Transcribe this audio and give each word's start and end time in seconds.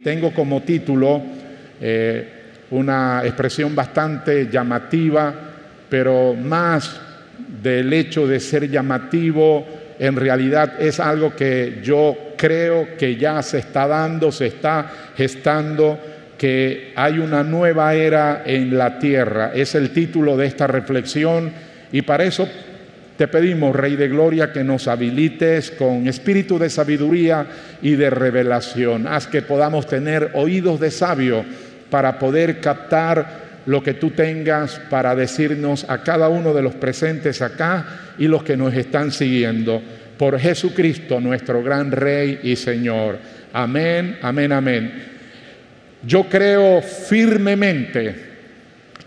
Tengo 0.00 0.32
como 0.32 0.62
título 0.62 1.20
eh, 1.80 2.28
una 2.70 3.22
expresión 3.24 3.74
bastante 3.74 4.48
llamativa, 4.48 5.34
pero 5.90 6.34
más 6.34 7.00
del 7.60 7.92
hecho 7.92 8.24
de 8.24 8.38
ser 8.38 8.70
llamativo, 8.70 9.66
en 9.98 10.14
realidad 10.14 10.80
es 10.80 11.00
algo 11.00 11.34
que 11.34 11.80
yo 11.82 12.16
creo 12.36 12.96
que 12.96 13.16
ya 13.16 13.42
se 13.42 13.58
está 13.58 13.88
dando, 13.88 14.30
se 14.30 14.46
está 14.46 14.88
gestando, 15.16 15.98
que 16.38 16.92
hay 16.94 17.18
una 17.18 17.42
nueva 17.42 17.92
era 17.92 18.44
en 18.46 18.78
la 18.78 19.00
tierra. 19.00 19.50
Es 19.52 19.74
el 19.74 19.90
título 19.90 20.36
de 20.36 20.46
esta 20.46 20.68
reflexión 20.68 21.50
y 21.90 22.02
para 22.02 22.22
eso 22.22 22.48
te 23.18 23.26
pedimos, 23.26 23.74
Rey 23.74 23.96
de 23.96 24.06
Gloria, 24.06 24.52
que 24.52 24.62
nos 24.62 24.86
habilites 24.86 25.72
con 25.72 26.06
espíritu 26.06 26.56
de 26.56 26.70
sabiduría 26.70 27.48
y 27.82 27.96
de 27.96 28.10
revelación. 28.10 29.08
Haz 29.08 29.26
que 29.26 29.42
podamos 29.42 29.88
tener 29.88 30.30
oídos 30.34 30.78
de 30.78 30.92
sabio 30.92 31.44
para 31.90 32.16
poder 32.20 32.60
captar 32.60 33.48
lo 33.66 33.82
que 33.82 33.94
tú 33.94 34.10
tengas 34.10 34.80
para 34.88 35.16
decirnos 35.16 35.84
a 35.88 36.04
cada 36.04 36.28
uno 36.28 36.54
de 36.54 36.62
los 36.62 36.76
presentes 36.76 37.42
acá 37.42 38.14
y 38.18 38.28
los 38.28 38.44
que 38.44 38.56
nos 38.56 38.72
están 38.72 39.10
siguiendo. 39.10 39.82
Por 40.16 40.38
Jesucristo, 40.38 41.20
nuestro 41.20 41.60
gran 41.60 41.90
Rey 41.90 42.38
y 42.44 42.54
Señor. 42.54 43.18
Amén, 43.52 44.16
amén, 44.22 44.52
amén. 44.52 44.92
Yo 46.06 46.28
creo 46.28 46.80
firmemente 46.82 48.27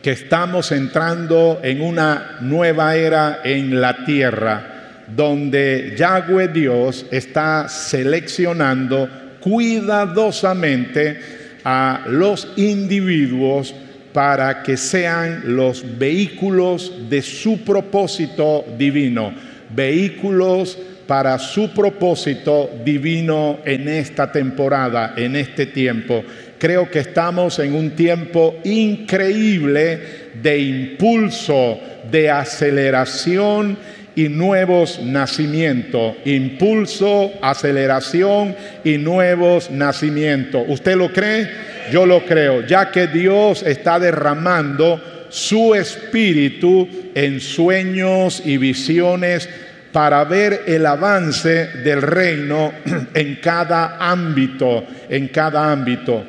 que 0.02 0.12
estamos 0.12 0.72
entrando 0.72 1.60
en 1.64 1.82
una 1.82 2.38
nueva 2.42 2.96
era 2.96 3.42
en 3.44 3.80
la 3.80 4.04
tierra, 4.04 5.04
donde 5.08 5.94
Yahweh 5.98 6.48
Dios 6.48 7.06
está 7.12 7.68
seleccionando 7.70 9.08
cuidadosamente 9.40 11.20
a 11.64 12.06
los 12.08 12.48
individuos 12.56 13.76
para 14.14 14.64
que 14.64 14.76
sean 14.76 15.56
los 15.56 15.84
vehículos 15.98 17.10
de 17.10 17.22
su 17.22 17.60
propósito 17.60 18.66
divino, 18.78 19.34
vehículos 19.70 20.78
para 21.08 21.38
su 21.40 21.72
propósito 21.74 22.70
divino 22.86 23.60
en 23.66 23.88
esta 23.88 24.32
temporada, 24.32 25.14
en 25.18 25.36
este 25.36 25.66
tiempo. 25.66 26.24
Creo 26.62 26.92
que 26.92 27.00
estamos 27.00 27.58
en 27.58 27.74
un 27.74 27.96
tiempo 27.96 28.56
increíble 28.64 30.30
de 30.44 30.60
impulso, 30.60 31.80
de 32.12 32.30
aceleración 32.30 33.76
y 34.16 34.30
nuevos 34.30 35.02
nacimientos. 35.02 36.18
Impulso, 36.24 37.32
aceleración 37.42 38.56
y 38.84 39.00
nuevos 39.00 39.72
nacimientos. 39.72 40.64
¿Usted 40.68 40.98
lo 40.98 41.12
cree? 41.12 41.50
Yo 41.92 42.06
lo 42.06 42.24
creo, 42.28 42.64
ya 42.68 42.92
que 42.92 43.08
Dios 43.08 43.64
está 43.64 43.98
derramando 43.98 45.02
su 45.30 45.74
espíritu 45.74 46.88
en 47.16 47.40
sueños 47.40 48.40
y 48.46 48.58
visiones 48.58 49.50
para 49.92 50.24
ver 50.26 50.62
el 50.68 50.86
avance 50.86 51.70
del 51.84 52.04
reino 52.04 52.72
en 53.16 53.38
cada 53.38 53.98
ámbito, 53.98 54.86
en 55.10 55.28
cada 55.30 55.72
ámbito. 55.72 56.24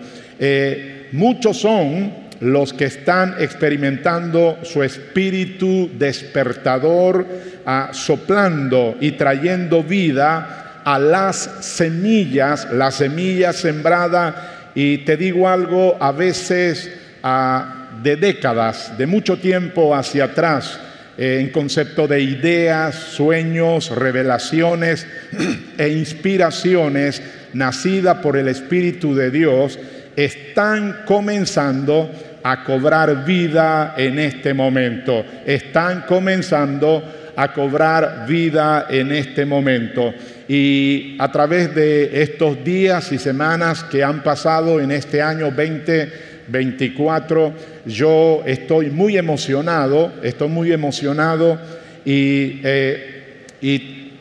Eh, 0.44 1.06
muchos 1.12 1.60
son 1.60 2.12
los 2.40 2.72
que 2.72 2.86
están 2.86 3.36
experimentando 3.38 4.58
su 4.64 4.82
espíritu 4.82 5.88
despertador, 5.96 7.24
ah, 7.64 7.90
soplando 7.92 8.96
y 9.00 9.12
trayendo 9.12 9.84
vida 9.84 10.80
a 10.84 10.98
las 10.98 11.36
semillas, 11.60 12.66
la 12.72 12.90
semilla 12.90 13.52
sembrada, 13.52 14.72
y 14.74 14.98
te 14.98 15.16
digo 15.16 15.48
algo, 15.48 15.96
a 16.00 16.10
veces 16.10 16.90
ah, 17.22 18.00
de 18.02 18.16
décadas, 18.16 18.98
de 18.98 19.06
mucho 19.06 19.36
tiempo 19.36 19.94
hacia 19.94 20.24
atrás, 20.24 20.76
eh, 21.16 21.38
en 21.40 21.50
concepto 21.50 22.08
de 22.08 22.20
ideas, 22.20 22.96
sueños, 22.96 23.90
revelaciones 23.90 25.06
e 25.78 25.88
inspiraciones, 25.90 27.22
nacida 27.52 28.20
por 28.20 28.36
el 28.36 28.48
Espíritu 28.48 29.14
de 29.14 29.30
Dios, 29.30 29.78
están 30.16 31.02
comenzando 31.06 32.10
a 32.42 32.64
cobrar 32.64 33.24
vida 33.24 33.94
en 33.96 34.18
este 34.18 34.52
momento. 34.52 35.24
Están 35.46 36.02
comenzando 36.02 37.02
a 37.36 37.52
cobrar 37.52 38.26
vida 38.26 38.86
en 38.90 39.12
este 39.12 39.46
momento. 39.46 40.12
Y 40.48 41.14
a 41.18 41.30
través 41.30 41.72
de 41.74 42.22
estos 42.22 42.64
días 42.64 43.12
y 43.12 43.18
semanas 43.18 43.84
que 43.84 44.02
han 44.04 44.22
pasado 44.22 44.80
en 44.80 44.90
este 44.90 45.22
año 45.22 45.50
2024, 45.50 47.54
yo 47.86 48.42
estoy 48.44 48.90
muy 48.90 49.16
emocionado, 49.16 50.12
estoy 50.22 50.48
muy 50.48 50.72
emocionado 50.72 51.58
y, 52.04 52.60
eh, 52.64 53.46
y 53.62 54.12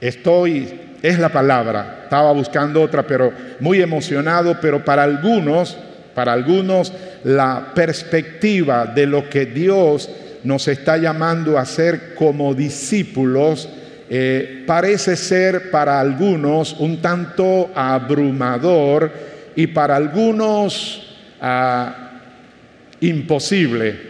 estoy 0.00 0.87
es 1.02 1.18
la 1.18 1.28
palabra. 1.28 2.00
Estaba 2.04 2.32
buscando 2.32 2.82
otra, 2.82 3.06
pero 3.06 3.32
muy 3.60 3.80
emocionado, 3.80 4.58
pero 4.60 4.84
para 4.84 5.02
algunos, 5.02 5.76
para 6.14 6.32
algunos, 6.32 6.92
la 7.24 7.72
perspectiva 7.74 8.86
de 8.86 9.06
lo 9.06 9.28
que 9.28 9.46
Dios 9.46 10.10
nos 10.44 10.68
está 10.68 10.96
llamando 10.96 11.58
a 11.58 11.64
ser 11.64 12.14
como 12.14 12.54
discípulos 12.54 13.68
eh, 14.10 14.64
parece 14.66 15.16
ser 15.16 15.70
para 15.70 16.00
algunos 16.00 16.74
un 16.78 17.02
tanto 17.02 17.70
abrumador 17.74 19.12
y 19.54 19.66
para 19.66 19.96
algunos 19.96 21.16
ah, 21.40 22.20
imposible. 23.00 24.08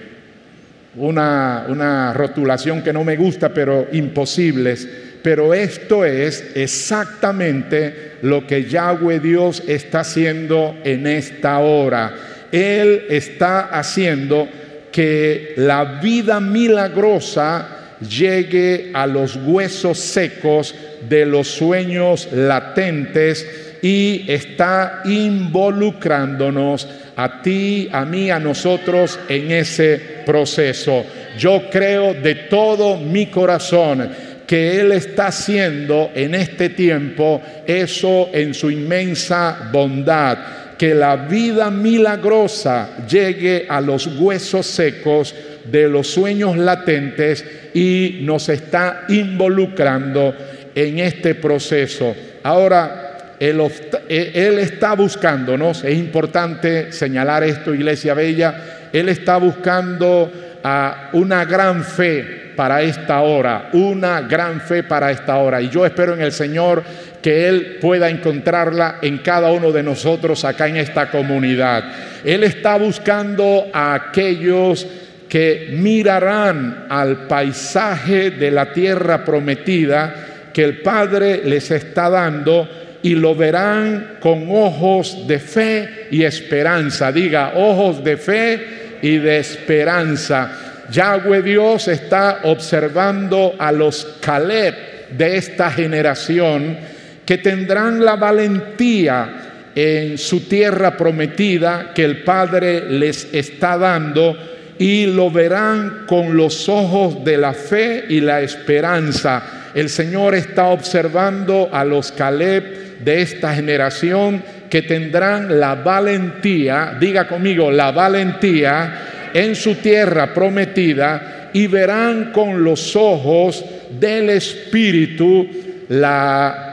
Una, 0.96 1.66
una 1.68 2.12
rotulación 2.12 2.82
que 2.82 2.92
no 2.92 3.04
me 3.04 3.16
gusta, 3.16 3.50
pero 3.50 3.86
imposibles 3.92 4.88
pero 5.22 5.54
esto 5.54 6.04
es 6.04 6.52
exactamente 6.54 8.12
lo 8.22 8.46
que 8.46 8.64
Yahweh 8.64 9.20
Dios 9.20 9.62
está 9.66 10.00
haciendo 10.00 10.76
en 10.84 11.06
esta 11.06 11.58
hora. 11.58 12.14
Él 12.52 13.06
está 13.10 13.66
haciendo 13.66 14.48
que 14.90 15.54
la 15.56 16.00
vida 16.00 16.40
milagrosa 16.40 17.96
llegue 18.00 18.90
a 18.94 19.06
los 19.06 19.36
huesos 19.36 19.98
secos 19.98 20.74
de 21.08 21.26
los 21.26 21.48
sueños 21.48 22.28
latentes 22.32 23.46
y 23.82 24.24
está 24.28 25.02
involucrándonos 25.04 26.88
a 27.16 27.42
ti, 27.42 27.88
a 27.92 28.04
mí, 28.04 28.30
a 28.30 28.38
nosotros 28.38 29.18
en 29.28 29.50
ese 29.50 30.00
proceso. 30.24 31.04
Yo 31.38 31.68
creo 31.70 32.14
de 32.14 32.34
todo 32.34 32.96
mi 32.96 33.26
corazón 33.26 34.10
que 34.48 34.80
Él 34.80 34.92
está 34.92 35.26
haciendo 35.26 36.10
en 36.14 36.34
este 36.34 36.70
tiempo, 36.70 37.42
eso 37.66 38.30
en 38.32 38.54
su 38.54 38.70
inmensa 38.70 39.68
bondad, 39.70 40.38
que 40.78 40.94
la 40.94 41.16
vida 41.16 41.70
milagrosa 41.70 43.06
llegue 43.06 43.66
a 43.68 43.82
los 43.82 44.06
huesos 44.06 44.66
secos 44.66 45.34
de 45.70 45.86
los 45.86 46.06
sueños 46.06 46.56
latentes 46.56 47.44
y 47.74 48.20
nos 48.22 48.48
está 48.48 49.04
involucrando 49.10 50.34
en 50.74 50.98
este 51.00 51.34
proceso. 51.34 52.16
Ahora, 52.42 53.36
Él, 53.38 53.60
él 54.08 54.58
está 54.60 54.94
buscándonos, 54.94 55.84
es 55.84 55.98
importante 55.98 56.90
señalar 56.90 57.44
esto, 57.44 57.74
Iglesia 57.74 58.14
Bella, 58.14 58.88
Él 58.94 59.10
está 59.10 59.36
buscando 59.36 60.32
a 60.64 61.10
una 61.12 61.44
gran 61.44 61.84
fe 61.84 62.47
para 62.58 62.82
esta 62.82 63.20
hora, 63.20 63.68
una 63.72 64.22
gran 64.22 64.60
fe 64.60 64.82
para 64.82 65.12
esta 65.12 65.36
hora. 65.36 65.62
Y 65.62 65.68
yo 65.68 65.86
espero 65.86 66.14
en 66.14 66.22
el 66.22 66.32
Señor 66.32 66.82
que 67.22 67.46
Él 67.46 67.78
pueda 67.80 68.10
encontrarla 68.10 68.96
en 69.00 69.18
cada 69.18 69.52
uno 69.52 69.70
de 69.70 69.84
nosotros 69.84 70.44
acá 70.44 70.66
en 70.66 70.78
esta 70.78 71.08
comunidad. 71.08 71.84
Él 72.24 72.42
está 72.42 72.76
buscando 72.76 73.68
a 73.72 73.94
aquellos 73.94 74.84
que 75.28 75.68
mirarán 75.70 76.86
al 76.88 77.28
paisaje 77.28 78.32
de 78.32 78.50
la 78.50 78.72
tierra 78.72 79.24
prometida 79.24 80.50
que 80.52 80.64
el 80.64 80.80
Padre 80.80 81.42
les 81.44 81.70
está 81.70 82.10
dando 82.10 82.68
y 83.04 83.14
lo 83.14 83.36
verán 83.36 84.16
con 84.18 84.48
ojos 84.50 85.28
de 85.28 85.38
fe 85.38 86.08
y 86.10 86.24
esperanza. 86.24 87.12
Diga, 87.12 87.52
ojos 87.54 88.02
de 88.02 88.16
fe 88.16 88.66
y 89.00 89.18
de 89.18 89.38
esperanza 89.38 90.67
Yahweh 90.90 91.42
Dios 91.42 91.88
está 91.88 92.40
observando 92.44 93.54
a 93.58 93.72
los 93.72 94.16
Caleb 94.20 94.74
de 95.10 95.36
esta 95.36 95.70
generación 95.70 96.78
que 97.24 97.38
tendrán 97.38 98.04
la 98.04 98.16
valentía 98.16 99.70
en 99.74 100.16
su 100.18 100.40
tierra 100.40 100.96
prometida 100.96 101.92
que 101.94 102.04
el 102.04 102.24
Padre 102.24 102.90
les 102.90 103.28
está 103.32 103.76
dando 103.76 104.36
y 104.78 105.06
lo 105.06 105.30
verán 105.30 106.04
con 106.06 106.36
los 106.36 106.68
ojos 106.68 107.24
de 107.24 107.36
la 107.36 107.52
fe 107.52 108.06
y 108.08 108.20
la 108.20 108.40
esperanza. 108.40 109.70
El 109.74 109.88
Señor 109.88 110.34
está 110.34 110.66
observando 110.66 111.68
a 111.70 111.84
los 111.84 112.12
Caleb 112.12 112.98
de 113.04 113.22
esta 113.22 113.54
generación 113.54 114.42
que 114.70 114.82
tendrán 114.82 115.60
la 115.60 115.74
valentía, 115.74 116.96
diga 116.98 117.26
conmigo, 117.26 117.70
la 117.70 117.90
valentía 117.90 119.07
en 119.34 119.54
su 119.54 119.76
tierra 119.76 120.32
prometida 120.34 121.50
y 121.52 121.66
verán 121.66 122.32
con 122.32 122.62
los 122.62 122.94
ojos 122.96 123.64
del 123.98 124.30
Espíritu 124.30 125.46
la 125.88 126.68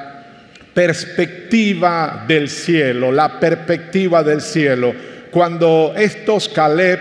perspectiva 0.73 2.25
del 2.27 2.49
cielo, 2.49 3.11
la 3.11 3.39
perspectiva 3.39 4.23
del 4.23 4.41
cielo. 4.41 4.93
Cuando 5.31 5.93
estos 5.97 6.49
Caleb, 6.49 6.99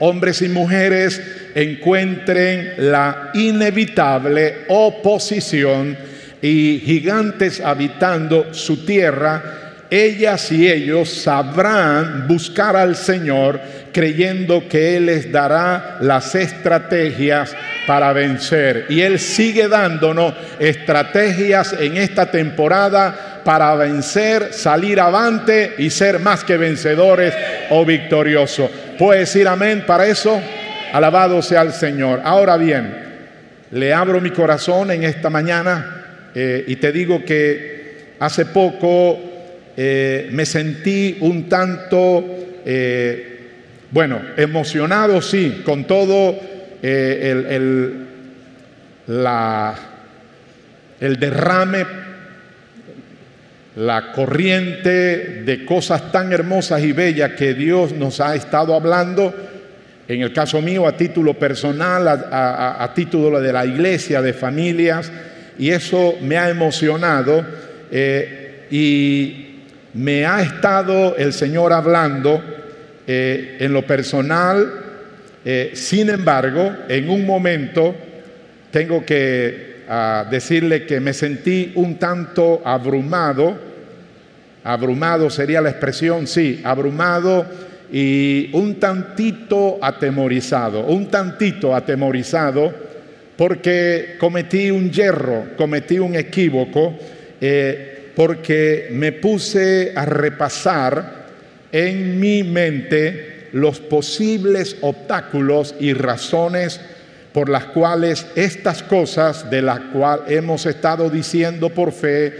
hombres 0.00 0.42
y 0.42 0.48
mujeres, 0.48 1.20
encuentren 1.54 2.74
la 2.78 3.30
inevitable 3.34 4.64
oposición 4.68 5.96
y 6.42 6.82
gigantes 6.84 7.60
habitando 7.60 8.52
su 8.52 8.84
tierra, 8.84 9.63
ellas 9.90 10.50
y 10.50 10.70
ellos 10.70 11.08
sabrán 11.08 12.26
buscar 12.26 12.76
al 12.76 12.96
Señor 12.96 13.60
creyendo 13.92 14.68
que 14.68 14.96
Él 14.96 15.06
les 15.06 15.30
dará 15.30 15.98
las 16.00 16.34
estrategias 16.34 17.54
para 17.86 18.12
vencer. 18.12 18.86
Y 18.88 19.00
Él 19.00 19.18
sigue 19.18 19.68
dándonos 19.68 20.34
estrategias 20.58 21.74
en 21.78 21.96
esta 21.96 22.30
temporada 22.30 23.42
para 23.44 23.74
vencer, 23.76 24.52
salir 24.52 24.98
avante 24.98 25.74
y 25.78 25.90
ser 25.90 26.18
más 26.18 26.44
que 26.44 26.56
vencedores 26.56 27.34
o 27.70 27.84
victoriosos. 27.84 28.70
¿Puede 28.98 29.20
decir 29.20 29.46
amén 29.46 29.84
para 29.86 30.06
eso? 30.06 30.40
Alabado 30.92 31.40
sea 31.42 31.62
el 31.62 31.72
Señor. 31.72 32.20
Ahora 32.24 32.56
bien, 32.56 33.04
le 33.70 33.92
abro 33.92 34.20
mi 34.20 34.30
corazón 34.30 34.90
en 34.90 35.04
esta 35.04 35.30
mañana 35.30 36.30
eh, 36.34 36.64
y 36.66 36.76
te 36.76 36.90
digo 36.90 37.24
que 37.24 38.14
hace 38.18 38.46
poco 38.46 39.33
eh, 39.76 40.28
me 40.30 40.46
sentí 40.46 41.16
un 41.20 41.48
tanto, 41.48 42.24
eh, 42.64 43.38
bueno, 43.90 44.20
emocionado, 44.36 45.20
sí, 45.20 45.62
con 45.64 45.84
todo 45.84 46.38
el, 46.82 48.06
la, 49.06 49.74
el 51.00 51.16
derrame, 51.18 51.84
la 53.76 54.12
corriente 54.12 55.42
de 55.44 55.64
cosas 55.64 56.12
tan 56.12 56.32
hermosas 56.32 56.82
y 56.82 56.92
bellas 56.92 57.32
que 57.32 57.54
Dios 57.54 57.92
nos 57.92 58.20
ha 58.20 58.34
estado 58.34 58.74
hablando. 58.74 59.34
En 60.06 60.20
el 60.20 60.32
caso 60.32 60.60
mío 60.60 60.86
a 60.86 60.96
título 60.96 61.34
personal, 61.34 62.06
a, 62.06 62.92
título 62.94 63.40
de 63.40 63.52
la 63.52 63.64
iglesia, 63.64 64.20
de 64.20 64.32
familias, 64.32 65.10
y 65.58 65.70
eso 65.70 66.16
me 66.20 66.36
ha 66.36 66.50
emocionado 66.50 67.44
eh, 67.90 68.66
y 68.70 69.43
me 69.94 70.26
ha 70.26 70.42
estado 70.42 71.16
el 71.16 71.32
Señor 71.32 71.72
hablando 71.72 72.42
eh, 73.06 73.58
en 73.60 73.72
lo 73.72 73.86
personal, 73.86 74.72
eh, 75.44 75.72
sin 75.74 76.10
embargo, 76.10 76.74
en 76.88 77.08
un 77.08 77.24
momento 77.24 77.94
tengo 78.70 79.04
que 79.04 79.84
ah, 79.88 80.26
decirle 80.30 80.86
que 80.86 81.00
me 81.00 81.12
sentí 81.12 81.72
un 81.76 81.98
tanto 81.98 82.62
abrumado, 82.64 83.56
abrumado 84.64 85.30
sería 85.30 85.60
la 85.60 85.70
expresión, 85.70 86.26
sí, 86.26 86.60
abrumado 86.64 87.46
y 87.92 88.50
un 88.54 88.80
tantito 88.80 89.78
atemorizado, 89.80 90.86
un 90.86 91.08
tantito 91.08 91.74
atemorizado 91.76 92.72
porque 93.36 94.16
cometí 94.18 94.70
un 94.70 94.90
yerro, 94.90 95.48
cometí 95.56 95.98
un 95.98 96.14
equívoco, 96.16 96.94
eh, 97.40 97.93
porque 98.14 98.88
me 98.90 99.12
puse 99.12 99.92
a 99.94 100.04
repasar 100.04 101.24
en 101.72 102.20
mi 102.20 102.42
mente 102.42 103.48
los 103.52 103.80
posibles 103.80 104.76
obstáculos 104.80 105.74
y 105.80 105.92
razones 105.92 106.80
por 107.32 107.48
las 107.48 107.66
cuales 107.66 108.26
estas 108.36 108.82
cosas 108.82 109.50
de 109.50 109.62
las 109.62 109.80
cuales 109.92 110.30
hemos 110.30 110.66
estado 110.66 111.10
diciendo 111.10 111.70
por 111.70 111.92
fe, 111.92 112.32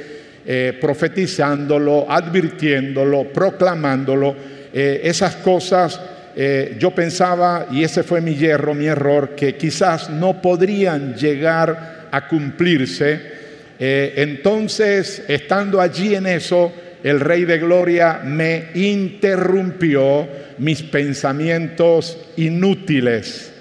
eh, 0.47 0.79
profetizándolo, 0.81 2.07
advirtiéndolo, 2.09 3.33
proclamándolo, 3.33 4.37
eh, 4.73 5.01
esas 5.05 5.37
cosas 5.37 6.01
eh, 6.37 6.77
yo 6.81 6.91
pensaba, 6.91 7.67
y 7.71 7.85
ese 7.85 8.03
fue 8.03 8.21
mi 8.21 8.35
hierro, 8.35 8.75
mi 8.75 8.87
error, 8.87 9.35
que 9.37 9.57
quizás 9.57 10.11
no 10.11 10.43
podrían 10.43 11.15
llegar 11.15 12.09
a 12.11 12.27
cumplirse. 12.27 13.44
Eh, 13.79 14.15
entonces, 14.17 15.23
estando 15.29 15.81
allí 15.81 16.15
en 16.15 16.27
eso, 16.27 16.73
el 17.03 17.21
Rey 17.21 17.45
de 17.45 17.59
Gloria 17.59 18.21
me 18.25 18.69
interrumpió 18.75 20.27
mis 20.59 20.83
pensamientos 20.83 22.19
inútiles, 22.37 23.53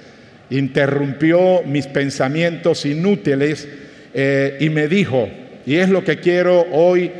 interrumpió 0.49 1.63
mis 1.63 1.87
pensamientos 1.87 2.85
inútiles 2.85 3.67
y 4.59 4.69
me 4.69 4.87
dijo, 4.87 5.27
y 5.65 5.75
es 5.75 5.89
lo 5.89 6.03
que 6.03 6.19
quiero 6.19 6.67
hoy 6.71 7.11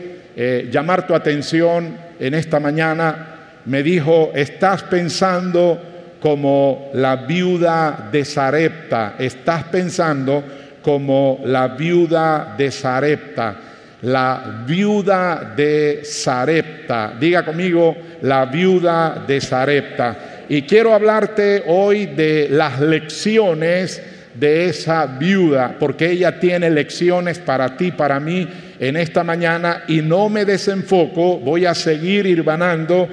llamar 0.71 1.07
tu 1.07 1.15
atención 1.15 1.97
en 2.19 2.35
esta 2.35 2.59
mañana, 2.59 3.33
me 3.65 3.83
dijo, 3.83 4.31
estás 4.35 4.83
pensando 4.83 5.81
como 6.19 6.89
la 6.93 7.17
viuda 7.17 8.09
de 8.11 8.23
Sarepta, 8.23 9.15
estás 9.19 9.65
pensando 9.65 10.43
como 10.83 11.41
la 11.45 11.69
viuda 11.69 12.53
de 12.55 12.69
Sarepta, 12.69 13.55
la 14.03 14.63
viuda 14.67 15.53
de 15.55 16.01
Sarepta. 16.03 17.15
Diga 17.19 17.43
conmigo, 17.43 17.95
la 18.21 18.45
viuda 18.45 19.23
de 19.25 19.41
Sarepta. 19.41 20.45
Y 20.49 20.63
quiero 20.63 20.93
hablarte 20.93 21.63
hoy 21.65 22.07
de 22.07 22.49
las 22.51 22.79
lecciones 22.79 24.01
de 24.33 24.65
esa 24.65 25.05
viuda, 25.05 25.77
porque 25.79 26.11
ella 26.11 26.39
tiene 26.39 26.69
lecciones 26.69 27.39
para 27.39 27.77
ti, 27.77 27.91
para 27.91 28.19
mí 28.19 28.47
en 28.79 28.97
esta 28.97 29.23
mañana, 29.23 29.83
y 29.87 30.01
no 30.01 30.27
me 30.29 30.43
desenfoco, 30.43 31.39
voy 31.39 31.65
a 31.65 31.73
seguir 31.73 32.25
irvanando 32.25 33.07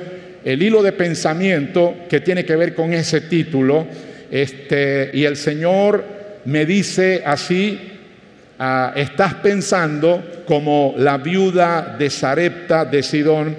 el 0.44 0.62
hilo 0.62 0.82
de 0.82 0.92
pensamiento 0.92 1.94
que 2.08 2.20
tiene 2.20 2.44
que 2.44 2.56
ver 2.56 2.74
con 2.74 2.92
ese 2.92 3.20
título. 3.22 3.86
Este, 4.30 5.10
y 5.12 5.24
el 5.24 5.36
Señor 5.36 6.19
me 6.44 6.66
dice 6.66 7.22
así, 7.24 7.78
ah, 8.58 8.92
estás 8.96 9.34
pensando 9.34 10.42
como 10.46 10.94
la 10.96 11.18
viuda 11.18 11.96
de 11.98 12.10
Sarepta 12.10 12.84
de 12.84 13.02
Sidón 13.02 13.56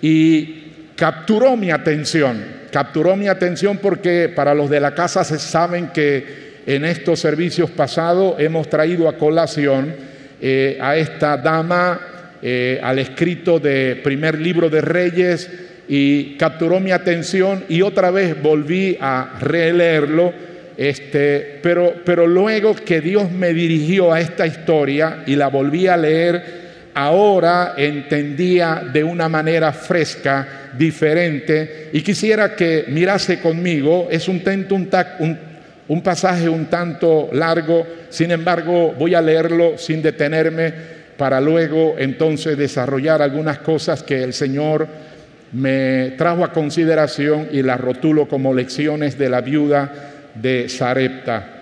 y 0.00 0.92
capturó 0.96 1.56
mi 1.56 1.70
atención, 1.70 2.44
capturó 2.70 3.16
mi 3.16 3.28
atención 3.28 3.78
porque 3.78 4.32
para 4.34 4.54
los 4.54 4.70
de 4.70 4.80
la 4.80 4.94
casa 4.94 5.24
se 5.24 5.38
saben 5.38 5.88
que 5.88 6.48
en 6.66 6.84
estos 6.84 7.20
servicios 7.20 7.70
pasados 7.70 8.34
hemos 8.38 8.68
traído 8.68 9.08
a 9.08 9.16
colación 9.16 9.94
eh, 10.40 10.78
a 10.80 10.96
esta 10.96 11.36
dama 11.36 12.00
eh, 12.40 12.78
al 12.82 12.98
escrito 12.98 13.58
de 13.58 14.00
primer 14.04 14.38
libro 14.38 14.70
de 14.70 14.80
Reyes, 14.80 15.50
y 15.88 16.36
capturó 16.36 16.80
mi 16.80 16.92
atención 16.92 17.64
y 17.68 17.80
otra 17.80 18.10
vez 18.10 18.40
volví 18.40 18.98
a 19.00 19.38
releerlo. 19.40 20.32
Este, 20.78 21.58
pero, 21.60 22.24
luego 22.28 22.72
que 22.72 23.00
Dios 23.00 23.32
me 23.32 23.52
dirigió 23.52 24.12
a 24.12 24.20
esta 24.20 24.46
historia 24.46 25.24
y 25.26 25.34
la 25.34 25.48
volví 25.48 25.88
a 25.88 25.96
leer, 25.96 26.68
ahora 26.94 27.74
entendía 27.76 28.84
de 28.92 29.02
una 29.02 29.28
manera 29.28 29.72
fresca, 29.72 30.70
diferente, 30.78 31.88
y 31.92 32.00
quisiera 32.02 32.54
que 32.54 32.84
mirase 32.86 33.40
conmigo, 33.40 34.06
es 34.08 34.28
un, 34.28 34.40
un, 34.70 35.38
un, 35.88 36.02
pasaje 36.02 36.48
un 36.48 36.66
tanto 36.66 37.28
largo, 37.32 37.84
sin 38.08 38.30
embargo 38.30 38.94
voy 38.96 39.16
a 39.16 39.20
leerlo 39.20 39.76
sin 39.78 40.00
detenerme 40.00 40.72
para 41.16 41.40
luego 41.40 41.96
entonces 41.98 42.56
desarrollar 42.56 43.20
algunas 43.20 43.58
cosas 43.58 44.04
que 44.04 44.22
el 44.22 44.32
Señor 44.32 44.86
me 45.50 46.14
trajo 46.16 46.44
a 46.44 46.52
consideración 46.52 47.48
y 47.50 47.62
la 47.62 47.76
rotulo 47.76 48.28
como 48.28 48.54
lecciones 48.54 49.18
de 49.18 49.28
la 49.28 49.40
viuda 49.40 50.14
de 50.40 50.68
Sarepta. 50.68 51.54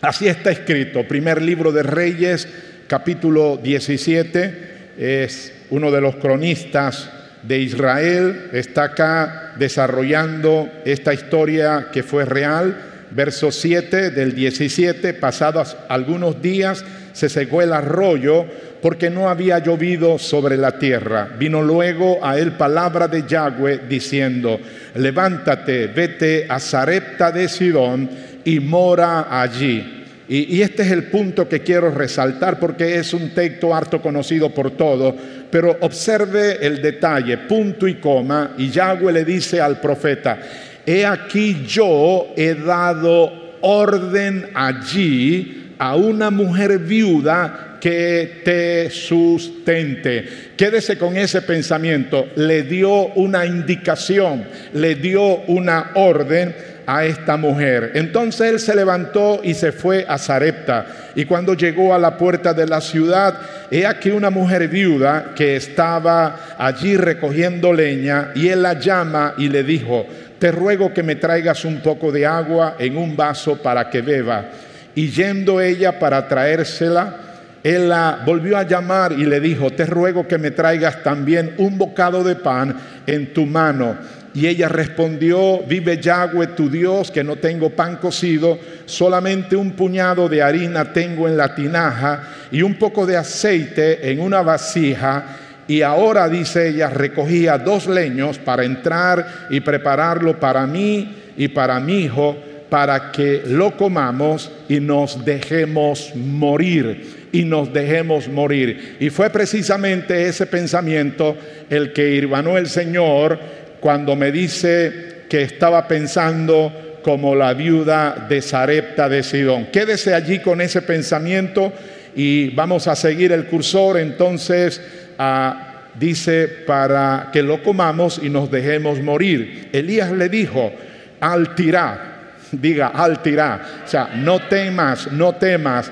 Así 0.00 0.28
está 0.28 0.50
escrito, 0.50 1.06
primer 1.06 1.42
libro 1.42 1.72
de 1.72 1.82
Reyes, 1.82 2.48
capítulo 2.86 3.56
17, 3.56 4.68
es 4.96 5.52
uno 5.70 5.90
de 5.90 6.00
los 6.00 6.16
cronistas 6.16 7.10
de 7.42 7.58
Israel, 7.58 8.50
está 8.52 8.84
acá 8.84 9.54
desarrollando 9.58 10.70
esta 10.84 11.12
historia 11.12 11.88
que 11.92 12.02
fue 12.02 12.24
real, 12.24 12.76
verso 13.10 13.50
7 13.50 14.10
del 14.10 14.34
17, 14.34 15.14
pasados 15.14 15.76
algunos 15.88 16.40
días 16.42 16.84
se 17.12 17.28
secó 17.28 17.62
el 17.62 17.72
arroyo 17.72 18.46
porque 18.80 19.10
no 19.10 19.28
había 19.28 19.58
llovido 19.58 20.18
sobre 20.18 20.56
la 20.56 20.78
tierra. 20.78 21.28
Vino 21.38 21.62
luego 21.62 22.24
a 22.24 22.38
él 22.38 22.52
palabra 22.52 23.08
de 23.08 23.24
Yahweh 23.26 23.80
diciendo, 23.88 24.60
levántate, 24.94 25.88
vete 25.88 26.46
a 26.48 26.60
Sarepta 26.60 27.32
de 27.32 27.48
Sidón 27.48 28.08
y 28.44 28.60
mora 28.60 29.40
allí. 29.40 29.94
Y, 30.30 30.60
este 30.60 30.82
es 30.82 30.90
el 30.90 31.04
punto 31.04 31.48
que 31.48 31.60
quiero 31.60 31.90
resaltar 31.90 32.60
porque 32.60 32.96
es 32.96 33.14
un 33.14 33.30
texto 33.30 33.74
harto 33.74 34.02
conocido 34.02 34.50
por 34.50 34.72
todos, 34.72 35.14
pero 35.50 35.78
observe 35.80 36.58
el 36.66 36.82
detalle, 36.82 37.38
punto 37.38 37.88
y 37.88 37.94
coma, 37.94 38.52
y 38.58 38.68
Yahweh 38.68 39.10
le 39.10 39.24
dice 39.24 39.58
al 39.58 39.80
profeta, 39.80 40.38
he 40.84 41.06
aquí 41.06 41.64
yo 41.66 42.34
he 42.36 42.54
dado 42.54 43.32
orden 43.62 44.50
allí 44.54 45.72
a 45.78 45.96
una 45.96 46.30
mujer 46.30 46.78
viuda 46.78 47.67
que 47.80 48.42
te 48.44 48.90
sustente. 48.90 50.52
Quédese 50.56 50.98
con 50.98 51.16
ese 51.16 51.42
pensamiento. 51.42 52.28
Le 52.36 52.62
dio 52.62 53.06
una 53.14 53.46
indicación, 53.46 54.44
le 54.72 54.94
dio 54.96 55.42
una 55.46 55.92
orden 55.94 56.54
a 56.88 57.04
esta 57.04 57.36
mujer. 57.36 57.92
Entonces 57.94 58.50
él 58.50 58.58
se 58.58 58.74
levantó 58.74 59.40
y 59.44 59.52
se 59.52 59.72
fue 59.72 60.06
a 60.08 60.16
Zarepta. 60.16 60.86
Y 61.14 61.26
cuando 61.26 61.52
llegó 61.52 61.94
a 61.94 61.98
la 61.98 62.16
puerta 62.16 62.54
de 62.54 62.66
la 62.66 62.80
ciudad, 62.80 63.38
he 63.70 63.84
aquí 63.84 64.10
una 64.10 64.30
mujer 64.30 64.68
viuda 64.68 65.32
que 65.36 65.56
estaba 65.56 66.56
allí 66.56 66.96
recogiendo 66.96 67.74
leña, 67.74 68.30
y 68.34 68.48
él 68.48 68.62
la 68.62 68.80
llama 68.80 69.34
y 69.36 69.50
le 69.50 69.64
dijo, 69.64 70.06
te 70.38 70.50
ruego 70.50 70.94
que 70.94 71.02
me 71.02 71.16
traigas 71.16 71.66
un 71.66 71.80
poco 71.80 72.10
de 72.10 72.24
agua 72.24 72.76
en 72.78 72.96
un 72.96 73.14
vaso 73.14 73.56
para 73.56 73.90
que 73.90 74.00
beba. 74.00 74.46
Y 74.94 75.10
yendo 75.10 75.60
ella 75.60 75.98
para 75.98 76.26
traérsela, 76.26 77.27
él 77.68 77.90
la 77.90 78.22
volvió 78.24 78.56
a 78.56 78.62
llamar 78.62 79.12
y 79.12 79.26
le 79.26 79.40
dijo, 79.40 79.70
te 79.70 79.84
ruego 79.84 80.26
que 80.26 80.38
me 80.38 80.52
traigas 80.52 81.02
también 81.02 81.52
un 81.58 81.76
bocado 81.76 82.24
de 82.24 82.36
pan 82.36 82.74
en 83.06 83.34
tu 83.34 83.44
mano. 83.44 83.94
Y 84.32 84.46
ella 84.46 84.68
respondió, 84.68 85.60
vive 85.66 86.00
Yahweh 86.00 86.48
tu 86.48 86.70
Dios, 86.70 87.10
que 87.10 87.22
no 87.22 87.36
tengo 87.36 87.68
pan 87.70 87.96
cocido, 87.96 88.58
solamente 88.86 89.54
un 89.54 89.72
puñado 89.72 90.30
de 90.30 90.40
harina 90.40 90.94
tengo 90.94 91.28
en 91.28 91.36
la 91.36 91.54
tinaja 91.54 92.22
y 92.50 92.62
un 92.62 92.76
poco 92.76 93.04
de 93.04 93.18
aceite 93.18 94.10
en 94.10 94.20
una 94.20 94.40
vasija. 94.40 95.36
Y 95.66 95.82
ahora, 95.82 96.26
dice 96.26 96.68
ella, 96.68 96.88
recogía 96.88 97.58
dos 97.58 97.86
leños 97.86 98.38
para 98.38 98.64
entrar 98.64 99.48
y 99.50 99.60
prepararlo 99.60 100.40
para 100.40 100.66
mí 100.66 101.16
y 101.36 101.48
para 101.48 101.80
mi 101.80 102.04
hijo, 102.04 102.34
para 102.70 103.12
que 103.12 103.42
lo 103.46 103.76
comamos 103.76 104.50
y 104.70 104.80
nos 104.80 105.22
dejemos 105.22 106.12
morir 106.14 107.17
y 107.32 107.44
nos 107.44 107.72
dejemos 107.72 108.28
morir. 108.28 108.96
Y 109.00 109.10
fue 109.10 109.30
precisamente 109.30 110.28
ese 110.28 110.46
pensamiento 110.46 111.36
el 111.68 111.92
que 111.92 112.10
irvanó 112.10 112.58
el 112.58 112.68
Señor 112.68 113.38
cuando 113.80 114.16
me 114.16 114.32
dice 114.32 115.24
que 115.28 115.42
estaba 115.42 115.86
pensando 115.86 117.00
como 117.02 117.34
la 117.34 117.54
viuda 117.54 118.26
de 118.28 118.42
Sarepta 118.42 119.08
de 119.08 119.22
Sidón. 119.22 119.66
Quédese 119.72 120.14
allí 120.14 120.40
con 120.40 120.60
ese 120.60 120.82
pensamiento 120.82 121.72
y 122.14 122.50
vamos 122.50 122.88
a 122.88 122.96
seguir 122.96 123.32
el 123.32 123.46
cursor. 123.46 123.98
Entonces 123.98 124.80
ah, 125.18 125.68
dice 125.98 126.48
para 126.66 127.30
que 127.32 127.42
lo 127.42 127.62
comamos 127.62 128.20
y 128.22 128.30
nos 128.30 128.50
dejemos 128.50 129.00
morir. 129.00 129.68
Elías 129.72 130.10
le 130.12 130.28
dijo, 130.28 130.72
al 131.20 131.54
tirá, 131.54 132.34
diga 132.52 132.88
al 132.88 133.22
tirá, 133.22 133.82
o 133.84 133.88
sea, 133.88 134.10
no 134.16 134.40
temas, 134.40 135.12
no 135.12 135.34
temas, 135.34 135.90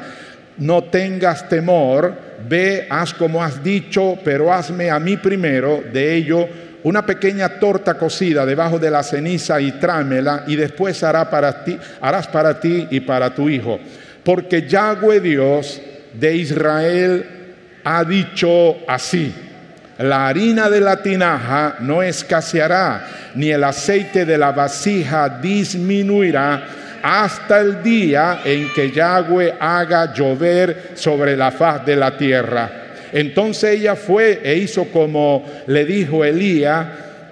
no 0.58 0.84
tengas 0.84 1.48
temor, 1.48 2.14
ve, 2.48 2.86
haz 2.90 3.12
como 3.14 3.42
has 3.42 3.62
dicho, 3.62 4.18
pero 4.24 4.52
hazme 4.52 4.90
a 4.90 4.98
mí 4.98 5.16
primero 5.16 5.82
de 5.92 6.14
ello 6.14 6.48
una 6.82 7.04
pequeña 7.04 7.48
torta 7.58 7.94
cocida 7.94 8.46
debajo 8.46 8.78
de 8.78 8.90
la 8.90 9.02
ceniza 9.02 9.60
y 9.60 9.72
trámela 9.72 10.44
y 10.46 10.54
después 10.54 11.02
hará 11.02 11.28
para 11.28 11.64
ti, 11.64 11.76
harás 12.00 12.28
para 12.28 12.60
ti 12.60 12.86
y 12.90 13.00
para 13.00 13.34
tu 13.34 13.48
hijo. 13.48 13.80
Porque 14.22 14.68
Yahweh 14.68 15.20
Dios 15.20 15.80
de 16.12 16.36
Israel 16.36 17.26
ha 17.82 18.04
dicho 18.04 18.76
así, 18.86 19.34
la 19.98 20.28
harina 20.28 20.68
de 20.70 20.80
la 20.80 21.02
tinaja 21.02 21.76
no 21.80 22.02
escaseará, 22.02 23.06
ni 23.34 23.50
el 23.50 23.64
aceite 23.64 24.24
de 24.24 24.38
la 24.38 24.52
vasija 24.52 25.40
disminuirá 25.40 26.62
hasta 27.08 27.60
el 27.60 27.84
día 27.84 28.40
en 28.44 28.72
que 28.72 28.90
Yahweh 28.90 29.54
haga 29.60 30.12
llover 30.12 30.90
sobre 30.94 31.36
la 31.36 31.52
faz 31.52 31.86
de 31.86 31.94
la 31.94 32.18
tierra. 32.18 32.68
Entonces 33.12 33.78
ella 33.78 33.94
fue 33.94 34.40
e 34.42 34.56
hizo 34.56 34.86
como 34.86 35.44
le 35.68 35.84
dijo 35.84 36.24
Elías, 36.24 36.84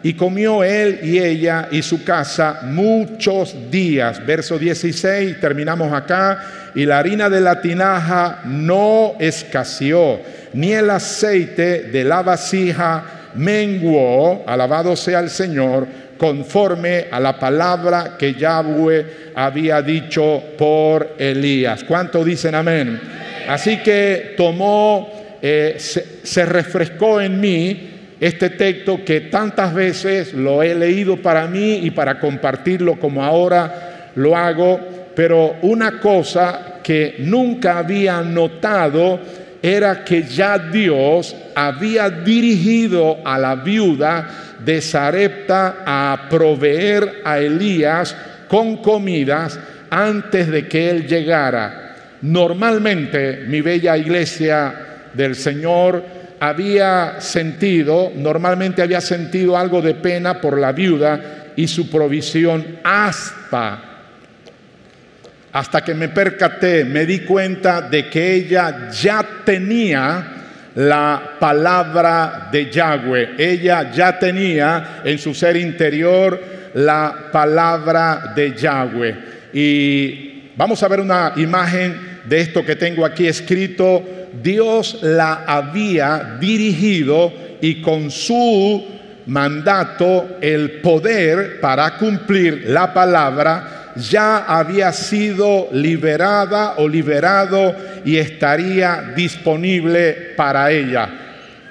y 0.04 0.14
comió 0.14 0.62
él 0.62 1.00
y 1.02 1.18
ella 1.18 1.68
y 1.72 1.82
su 1.82 2.04
casa 2.04 2.60
muchos 2.62 3.56
días. 3.68 4.24
Verso 4.24 4.58
16, 4.58 5.40
terminamos 5.40 5.92
acá. 5.92 6.70
Y 6.76 6.86
la 6.86 6.98
harina 6.98 7.28
de 7.28 7.40
la 7.40 7.60
tinaja 7.60 8.42
no 8.44 9.14
escaseó, 9.18 10.20
ni 10.52 10.72
el 10.72 10.90
aceite 10.90 11.84
de 11.84 12.04
la 12.04 12.22
vasija 12.22 13.02
menguó, 13.34 14.44
alabado 14.46 14.94
sea 14.94 15.20
el 15.20 15.30
Señor, 15.30 15.86
conforme 16.24 17.08
a 17.10 17.20
la 17.20 17.38
palabra 17.38 18.16
que 18.18 18.32
Yahweh 18.32 19.32
había 19.34 19.82
dicho 19.82 20.42
por 20.56 21.16
Elías. 21.18 21.84
¿Cuánto 21.84 22.24
dicen 22.24 22.54
amén? 22.54 22.98
Así 23.46 23.82
que 23.82 24.32
tomó 24.34 25.36
eh, 25.42 25.76
se, 25.78 26.46
refrescó 26.46 27.20
en 27.20 27.38
mí 27.38 27.90
este 28.18 28.48
texto 28.48 29.04
que 29.04 29.20
tantas 29.20 29.74
veces 29.74 30.32
lo 30.32 30.62
he 30.62 30.74
leído 30.74 31.18
para 31.18 31.46
mí 31.46 31.80
y 31.82 31.90
para 31.90 32.18
compartirlo 32.18 32.98
como 32.98 33.22
ahora 33.22 34.12
lo 34.14 34.34
hago, 34.34 34.80
pero 35.14 35.56
una 35.60 36.00
cosa 36.00 36.80
que 36.82 37.16
nunca 37.18 37.76
había 37.76 38.22
notado 38.22 39.20
era 39.64 40.04
que 40.04 40.24
ya 40.24 40.58
Dios 40.58 41.34
había 41.54 42.10
dirigido 42.10 43.16
a 43.24 43.38
la 43.38 43.54
viuda 43.54 44.58
de 44.62 44.82
Sarepta 44.82 45.76
a 45.86 46.26
proveer 46.28 47.22
a 47.24 47.38
Elías 47.38 48.14
con 48.46 48.82
comidas 48.82 49.58
antes 49.88 50.50
de 50.50 50.68
que 50.68 50.90
él 50.90 51.06
llegara. 51.06 51.94
Normalmente, 52.20 53.44
mi 53.48 53.62
bella 53.62 53.96
iglesia 53.96 54.74
del 55.14 55.34
Señor 55.34 56.04
había 56.40 57.22
sentido, 57.22 58.12
normalmente 58.14 58.82
había 58.82 59.00
sentido 59.00 59.56
algo 59.56 59.80
de 59.80 59.94
pena 59.94 60.42
por 60.42 60.58
la 60.58 60.72
viuda 60.72 61.52
y 61.56 61.68
su 61.68 61.88
provisión 61.88 62.80
hasta, 62.84 63.93
hasta 65.54 65.84
que 65.84 65.94
me 65.94 66.08
percaté, 66.08 66.84
me 66.84 67.06
di 67.06 67.20
cuenta 67.20 67.80
de 67.82 68.10
que 68.10 68.34
ella 68.34 68.90
ya 68.90 69.24
tenía 69.44 70.26
la 70.74 71.36
palabra 71.38 72.48
de 72.50 72.68
Yahweh. 72.68 73.36
Ella 73.38 73.92
ya 73.92 74.18
tenía 74.18 75.02
en 75.04 75.16
su 75.16 75.32
ser 75.32 75.56
interior 75.56 76.42
la 76.74 77.28
palabra 77.30 78.32
de 78.34 78.52
Yahweh. 78.52 79.16
Y 79.52 80.50
vamos 80.56 80.82
a 80.82 80.88
ver 80.88 80.98
una 80.98 81.34
imagen 81.36 82.00
de 82.24 82.40
esto 82.40 82.66
que 82.66 82.74
tengo 82.74 83.06
aquí 83.06 83.28
escrito 83.28 84.02
Dios 84.42 84.98
la 85.02 85.44
había 85.46 86.36
dirigido 86.40 87.32
y 87.60 87.80
con 87.80 88.10
su 88.10 88.84
mandato 89.26 90.38
el 90.40 90.80
poder 90.80 91.60
para 91.60 91.96
cumplir 91.96 92.64
la 92.66 92.92
palabra 92.92 93.83
ya 93.96 94.38
había 94.38 94.92
sido 94.92 95.68
liberada 95.72 96.74
o 96.78 96.88
liberado 96.88 97.74
y 98.04 98.16
estaría 98.16 99.12
disponible 99.14 100.32
para 100.36 100.70
ella. 100.70 101.08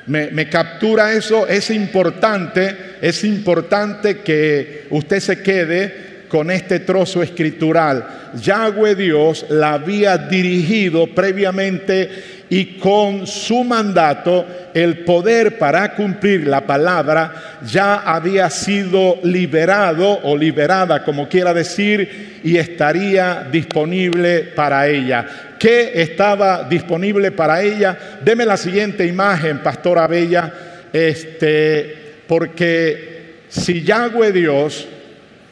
Me, 0.05 0.49
captura 0.49 1.13
eso, 1.13 1.47
es 1.47 1.69
importante, 1.69 2.97
es 3.01 3.23
importante 3.23 4.19
que 4.19 4.87
usted 4.89 5.19
se 5.19 5.41
quede 5.41 6.12
con 6.33 6.49
este 6.49 6.79
trozo 6.79 7.21
escritural. 7.21 8.31
Yahweh 8.41 8.95
Dios 8.95 9.45
la 9.49 9.73
había 9.73 10.17
dirigido 10.17 11.05
previamente 11.05 12.09
y 12.49 12.79
con 12.79 13.27
su 13.27 13.63
mandato 13.63 14.43
el 14.73 15.03
poder 15.03 15.59
para 15.59 15.93
cumplir 15.93 16.47
la 16.47 16.61
palabra 16.61 17.59
ya 17.63 17.97
había 17.97 18.49
sido 18.49 19.19
liberado 19.21 20.21
o 20.23 20.35
liberada, 20.35 21.03
como 21.03 21.29
quiera 21.29 21.53
decir, 21.53 22.39
y 22.43 22.57
estaría 22.57 23.47
disponible 23.51 24.39
para 24.55 24.87
ella. 24.87 25.27
¿Qué 25.59 25.91
estaba 25.93 26.63
disponible 26.67 27.29
para 27.29 27.61
ella? 27.61 27.95
Deme 28.25 28.43
la 28.43 28.57
siguiente 28.57 29.05
imagen, 29.05 29.59
Pastora 29.59 30.07
Bella, 30.07 30.51
este, 30.91 31.95
porque 32.25 33.35
si 33.49 33.83
Yahweh 33.83 34.31
Dios 34.31 34.87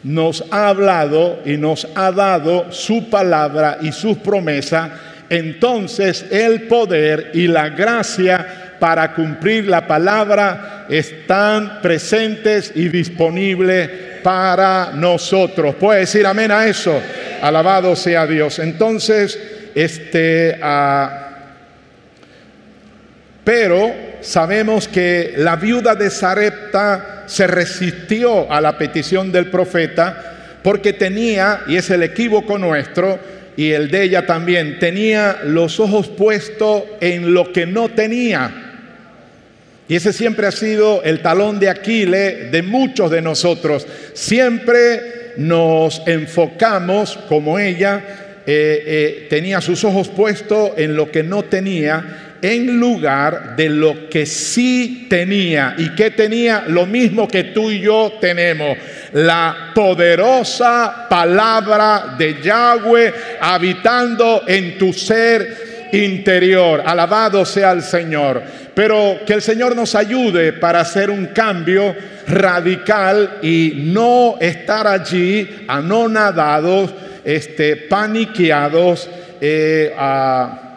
nos 0.03 0.43
ha 0.51 0.69
hablado 0.69 1.39
y 1.45 1.57
nos 1.57 1.87
ha 1.95 2.11
dado 2.11 2.71
su 2.71 3.09
palabra 3.09 3.77
y 3.81 3.91
sus 3.91 4.17
promesas, 4.17 4.91
entonces 5.29 6.25
el 6.31 6.63
poder 6.63 7.31
y 7.33 7.47
la 7.47 7.69
gracia 7.69 8.75
para 8.79 9.13
cumplir 9.13 9.67
la 9.67 9.85
palabra 9.85 10.87
están 10.89 11.81
presentes 11.81 12.71
y 12.75 12.89
disponibles 12.89 13.89
para 14.23 14.91
nosotros. 14.93 15.75
¿Puede 15.75 16.01
decir 16.01 16.25
amén 16.25 16.51
a 16.51 16.65
eso? 16.65 16.99
Alabado 17.41 17.95
sea 17.95 18.25
Dios. 18.25 18.59
Entonces, 18.59 19.39
este, 19.75 20.59
ah, 20.61 21.29
pero 23.43 24.10
sabemos 24.21 24.87
que 24.87 25.33
la 25.37 25.55
viuda 25.55 25.95
de 25.95 26.09
Sarepta 26.09 27.23
se 27.27 27.47
resistió 27.47 28.51
a 28.51 28.61
la 28.61 28.77
petición 28.77 29.31
del 29.31 29.47
profeta 29.47 30.59
porque 30.63 30.93
tenía, 30.93 31.61
y 31.67 31.75
es 31.75 31.89
el 31.89 32.03
equívoco 32.03 32.57
nuestro, 32.57 33.19
y 33.57 33.71
el 33.71 33.89
de 33.89 34.03
ella 34.03 34.25
también, 34.25 34.79
tenía 34.79 35.39
los 35.43 35.79
ojos 35.79 36.07
puestos 36.07 36.83
en 36.99 37.33
lo 37.33 37.51
que 37.51 37.65
no 37.65 37.89
tenía. 37.89 38.71
Y 39.87 39.95
ese 39.95 40.13
siempre 40.13 40.47
ha 40.47 40.51
sido 40.51 41.03
el 41.03 41.21
talón 41.21 41.59
de 41.59 41.69
Aquiles 41.69 42.51
de 42.51 42.61
muchos 42.61 43.11
de 43.11 43.21
nosotros. 43.21 43.85
Siempre 44.13 45.33
nos 45.37 46.01
enfocamos, 46.05 47.17
como 47.27 47.59
ella, 47.59 48.03
eh, 48.45 48.83
eh, 48.85 49.27
tenía 49.29 49.61
sus 49.61 49.83
ojos 49.83 50.07
puestos 50.07 50.71
en 50.77 50.95
lo 50.95 51.11
que 51.11 51.23
no 51.23 51.43
tenía 51.43 52.30
en 52.41 52.79
lugar 52.79 53.55
de 53.55 53.69
lo 53.69 54.09
que 54.09 54.25
sí 54.25 55.05
tenía. 55.09 55.75
¿Y 55.77 55.89
que 55.95 56.11
tenía? 56.11 56.63
Lo 56.67 56.85
mismo 56.85 57.27
que 57.27 57.45
tú 57.45 57.69
y 57.69 57.79
yo 57.79 58.13
tenemos. 58.19 58.77
La 59.13 59.71
poderosa 59.75 61.07
palabra 61.09 62.15
de 62.17 62.41
Yahweh 62.41 63.13
habitando 63.39 64.43
en 64.47 64.77
tu 64.77 64.91
ser 64.91 65.89
interior. 65.91 66.81
Alabado 66.85 67.45
sea 67.45 67.71
el 67.71 67.83
Señor. 67.83 68.41
Pero 68.73 69.19
que 69.25 69.33
el 69.33 69.41
Señor 69.41 69.75
nos 69.75 69.95
ayude 69.95 70.53
para 70.53 70.79
hacer 70.79 71.09
un 71.09 71.27
cambio 71.27 71.93
radical 72.27 73.39
y 73.41 73.73
no 73.75 74.37
estar 74.39 74.87
allí 74.87 75.65
anonadados, 75.67 76.91
este, 77.23 77.75
paniqueados, 77.75 79.09
eh, 79.41 79.93
a 79.97 80.70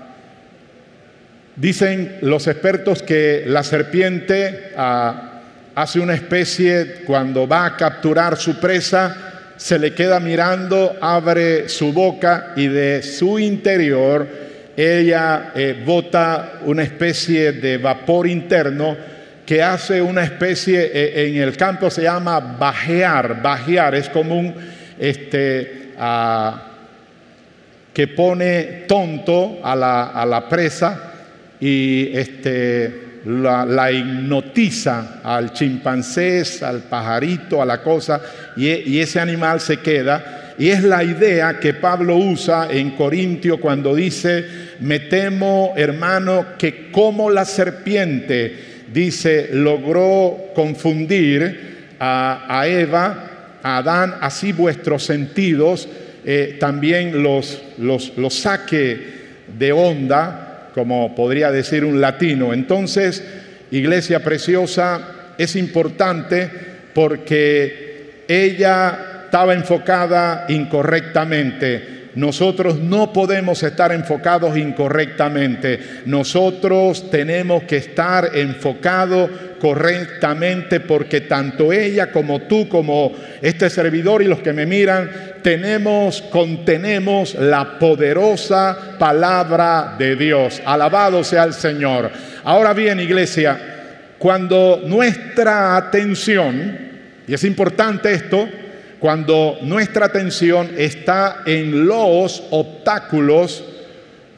Dicen 1.57 2.19
los 2.23 2.49
expertos 2.49 3.03
que 3.03 3.45
la 3.47 3.63
serpiente 3.63 4.73
ah, 4.77 5.41
hace 5.77 6.01
una 6.01 6.15
especie, 6.15 7.03
cuando 7.07 7.47
va 7.47 7.67
a 7.67 7.77
capturar 7.77 8.37
su 8.37 8.59
presa, 8.59 9.53
se 9.57 9.79
le 9.79 9.95
queda 9.95 10.19
mirando, 10.19 10.97
abre 11.01 11.69
su 11.69 11.93
boca 11.93 12.55
y 12.57 12.67
de 12.67 13.03
su 13.05 13.39
interior 13.39 14.27
ella 14.77 15.53
eh, 15.55 15.81
bota 15.87 16.55
una 16.65 16.83
especie 16.83 17.53
de 17.53 17.79
vapor 17.79 18.27
interno 18.27 18.97
que 19.47 19.63
hace 19.63 20.03
una 20.03 20.25
especie, 20.25 20.91
eh, 20.93 21.29
en 21.29 21.41
el 21.41 21.57
campo 21.57 21.89
se 21.89 22.03
llama 22.03 22.41
bajear, 22.41 23.41
bajear, 23.41 23.95
es 23.95 24.09
como 24.09 24.37
un, 24.37 24.53
este, 24.99 25.93
ah, 25.97 26.63
que 27.93 28.09
pone 28.09 28.85
tonto 28.89 29.61
a 29.63 29.77
la, 29.77 30.07
a 30.07 30.27
la 30.27 30.49
presa 30.49 31.13
y 31.61 32.11
este, 32.13 33.05
la, 33.27 33.91
hipnotiza 33.91 35.21
al 35.23 35.53
chimpancé, 35.53 36.43
al 36.63 36.83
pajarito, 36.83 37.63
a 37.63 37.67
la 37.67 37.83
cosa, 37.83 38.21
y, 38.57 38.69
y, 38.69 39.01
ese 39.01 39.21
animal 39.21 39.61
se 39.61 39.79
queda. 39.79 40.55
Y 40.59 40.69
es 40.69 40.85
la 40.85 41.03
idea 41.03 41.59
que 41.59 41.75
Pablo 41.75 42.17
usa 42.17 42.69
en 42.71 42.91
Corintio 42.91 43.59
cuando 43.59 43.95
dice, 43.95 44.45
me 44.81 45.01
temo, 45.01 45.73
hermano, 45.77 46.47
que 46.59 46.93
como 46.93 47.31
la 47.31 47.45
serpiente, 47.45 48.75
dice, 48.93 49.49
logró 49.53 50.53
confundir 50.55 51.75
a, 51.99 52.65
Eva, 52.67 53.59
a 53.63 53.79
Adán, 53.79 54.15
así 54.21 54.53
vuestros 54.53 55.05
sentidos 55.05 55.89
eh, 56.25 56.57
también 56.61 57.23
los, 57.23 57.61
los, 57.79 58.17
los 58.17 58.35
saque 58.35 58.99
de 59.59 59.73
onda 59.73 60.54
como 60.75 61.15
podría 61.15 61.53
decir 61.53 61.85
un 61.85 62.01
latino. 62.01 62.53
Entonces, 62.53 63.23
iglesia 63.71 64.25
preciosa, 64.25 65.33
es 65.39 65.55
importante 65.57 66.51
porque 66.93 68.25
ella 68.27 69.23
estaba 69.25 69.55
enfocada 69.55 70.47
incorrectamente. 70.49 71.94
Nosotros 72.15 72.79
no 72.79 73.13
podemos 73.13 73.63
estar 73.63 73.93
enfocados 73.93 74.57
incorrectamente. 74.57 75.81
Nosotros 76.07 77.11
tenemos 77.11 77.65
que 77.65 77.79
estar 77.79 78.31
enfocados 78.35 79.31
correctamente 79.61 80.81
porque 80.81 81.23
tanto 81.23 81.73
ella 81.73 82.13
como 82.13 82.43
tú, 82.43 82.69
como 82.69 83.13
este 83.41 83.71
servidor 83.71 84.23
y 84.23 84.27
los 84.27 84.41
que 84.41 84.53
me 84.53 84.67
miran, 84.67 85.11
tenemos, 85.43 86.23
contenemos 86.23 87.35
la 87.35 87.79
poderosa 87.79 88.97
palabra 88.99 89.97
de 89.99 90.17
Dios. 90.17 90.61
Alabado 90.65 91.25
sea 91.25 91.45
el 91.45 91.53
Señor. 91.53 92.11
Ahora 92.45 92.75
bien, 92.75 93.01
iglesia, 93.01 93.59
cuando 94.19 94.83
nuestra 94.87 95.77
atención, 95.77 96.79
y 97.27 97.35
es 97.35 97.45
importante 97.45 98.13
esto, 98.13 98.49
cuando 99.05 99.59
nuestra 99.61 100.07
atención 100.07 100.71
está 100.79 101.43
en 101.45 101.87
los 101.87 102.43
obstáculos 102.49 103.63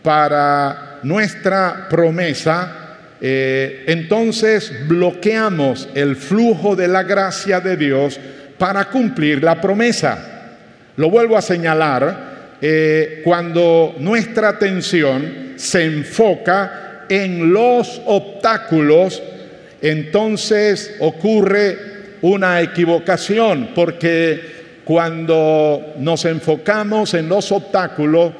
para 0.02 0.98
nuestra 1.04 1.86
promesa, 1.88 2.96
eh, 3.20 3.84
entonces 3.86 4.72
bloqueamos 4.88 5.88
el 5.94 6.16
flujo 6.16 6.74
de 6.74 6.88
la 6.88 7.04
gracia 7.04 7.60
de 7.60 7.76
Dios 7.76 8.18
para 8.58 8.86
cumplir 8.86 9.40
la 9.40 9.60
promesa. 9.60 10.56
Lo 10.96 11.10
vuelvo 11.10 11.36
a 11.36 11.42
señalar, 11.42 12.56
eh, 12.60 13.20
cuando 13.22 13.94
nuestra 14.00 14.48
atención 14.48 15.52
se 15.54 15.84
enfoca 15.84 17.04
en 17.08 17.52
los 17.52 18.02
obstáculos, 18.04 19.22
entonces 19.80 20.96
ocurre 20.98 21.94
una 22.22 22.60
equivocación, 22.60 23.70
porque 23.74 24.55
cuando 24.86 25.94
nos 25.98 26.24
enfocamos 26.26 27.12
en 27.14 27.28
los 27.28 27.50
obstáculos 27.50 28.30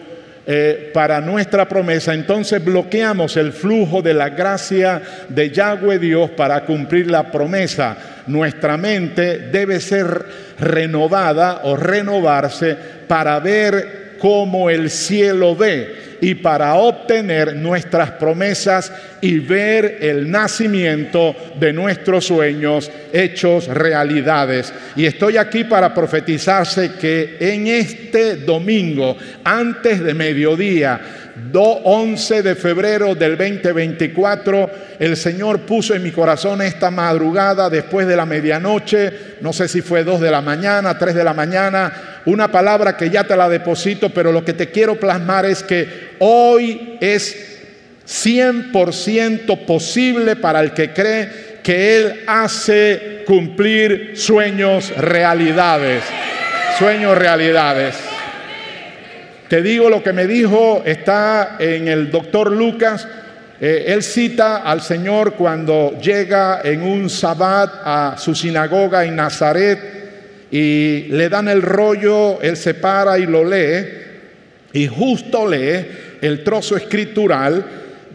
eh, 0.46 0.92
para 0.94 1.20
nuestra 1.20 1.68
promesa, 1.68 2.14
entonces 2.14 2.64
bloqueamos 2.64 3.36
el 3.36 3.52
flujo 3.52 4.00
de 4.00 4.14
la 4.14 4.28
gracia 4.28 5.02
de 5.28 5.50
Yahweh 5.50 5.98
Dios 5.98 6.30
para 6.30 6.64
cumplir 6.64 7.10
la 7.10 7.32
promesa. 7.32 7.96
Nuestra 8.28 8.76
mente 8.76 9.38
debe 9.50 9.80
ser 9.80 10.24
renovada 10.60 11.62
o 11.64 11.74
renovarse 11.74 12.76
para 13.08 13.40
ver 13.40 14.14
cómo 14.20 14.70
el 14.70 14.88
cielo 14.88 15.56
ve 15.56 16.05
y 16.20 16.34
para 16.36 16.74
obtener 16.74 17.54
nuestras 17.56 18.12
promesas 18.12 18.92
y 19.20 19.38
ver 19.38 19.98
el 20.00 20.30
nacimiento 20.30 21.34
de 21.58 21.72
nuestros 21.72 22.26
sueños 22.26 22.90
hechos 23.12 23.66
realidades. 23.68 24.72
Y 24.94 25.06
estoy 25.06 25.36
aquí 25.36 25.64
para 25.64 25.92
profetizarse 25.92 26.92
que 27.00 27.36
en 27.40 27.66
este 27.66 28.36
domingo, 28.36 29.16
antes 29.44 30.02
de 30.02 30.14
mediodía, 30.14 31.25
11 31.52 32.42
de 32.42 32.54
febrero 32.54 33.14
del 33.14 33.36
2024, 33.36 34.70
el 34.98 35.16
Señor 35.16 35.60
puso 35.60 35.94
en 35.94 36.02
mi 36.02 36.10
corazón 36.10 36.62
esta 36.62 36.90
madrugada, 36.90 37.68
después 37.68 38.06
de 38.06 38.16
la 38.16 38.24
medianoche, 38.24 39.12
no 39.42 39.52
sé 39.52 39.68
si 39.68 39.82
fue 39.82 40.02
2 40.02 40.20
de 40.20 40.30
la 40.30 40.40
mañana, 40.40 40.98
3 40.98 41.14
de 41.14 41.24
la 41.24 41.34
mañana, 41.34 42.22
una 42.24 42.50
palabra 42.50 42.96
que 42.96 43.10
ya 43.10 43.24
te 43.24 43.36
la 43.36 43.48
deposito, 43.48 44.10
pero 44.10 44.32
lo 44.32 44.44
que 44.44 44.54
te 44.54 44.70
quiero 44.70 44.98
plasmar 44.98 45.44
es 45.44 45.62
que 45.62 46.16
hoy 46.20 46.96
es 47.00 47.58
100% 48.06 49.66
posible 49.66 50.36
para 50.36 50.60
el 50.60 50.72
que 50.72 50.92
cree 50.92 51.56
que 51.62 51.96
Él 51.96 52.24
hace 52.26 53.24
cumplir 53.26 54.12
sueños 54.14 54.96
realidades. 54.96 56.02
Sueños 56.78 57.18
realidades. 57.18 58.15
Te 59.48 59.62
digo 59.62 59.88
lo 59.88 60.02
que 60.02 60.12
me 60.12 60.26
dijo, 60.26 60.82
está 60.84 61.56
en 61.60 61.86
el 61.86 62.10
doctor 62.10 62.50
Lucas. 62.50 63.06
Eh, 63.60 63.84
él 63.86 64.02
cita 64.02 64.58
al 64.58 64.82
Señor 64.82 65.34
cuando 65.34 65.98
llega 66.00 66.60
en 66.64 66.82
un 66.82 67.08
sabbat 67.08 67.70
a 67.84 68.16
su 68.18 68.34
sinagoga 68.34 69.04
en 69.04 69.14
Nazaret 69.14 69.78
y 70.50 71.04
le 71.10 71.28
dan 71.28 71.46
el 71.48 71.62
rollo, 71.62 72.40
él 72.42 72.56
se 72.56 72.74
para 72.74 73.18
y 73.18 73.26
lo 73.26 73.44
lee 73.44 73.86
y 74.72 74.88
justo 74.88 75.48
lee 75.48 75.86
el 76.20 76.42
trozo 76.42 76.76
escritural 76.76 77.64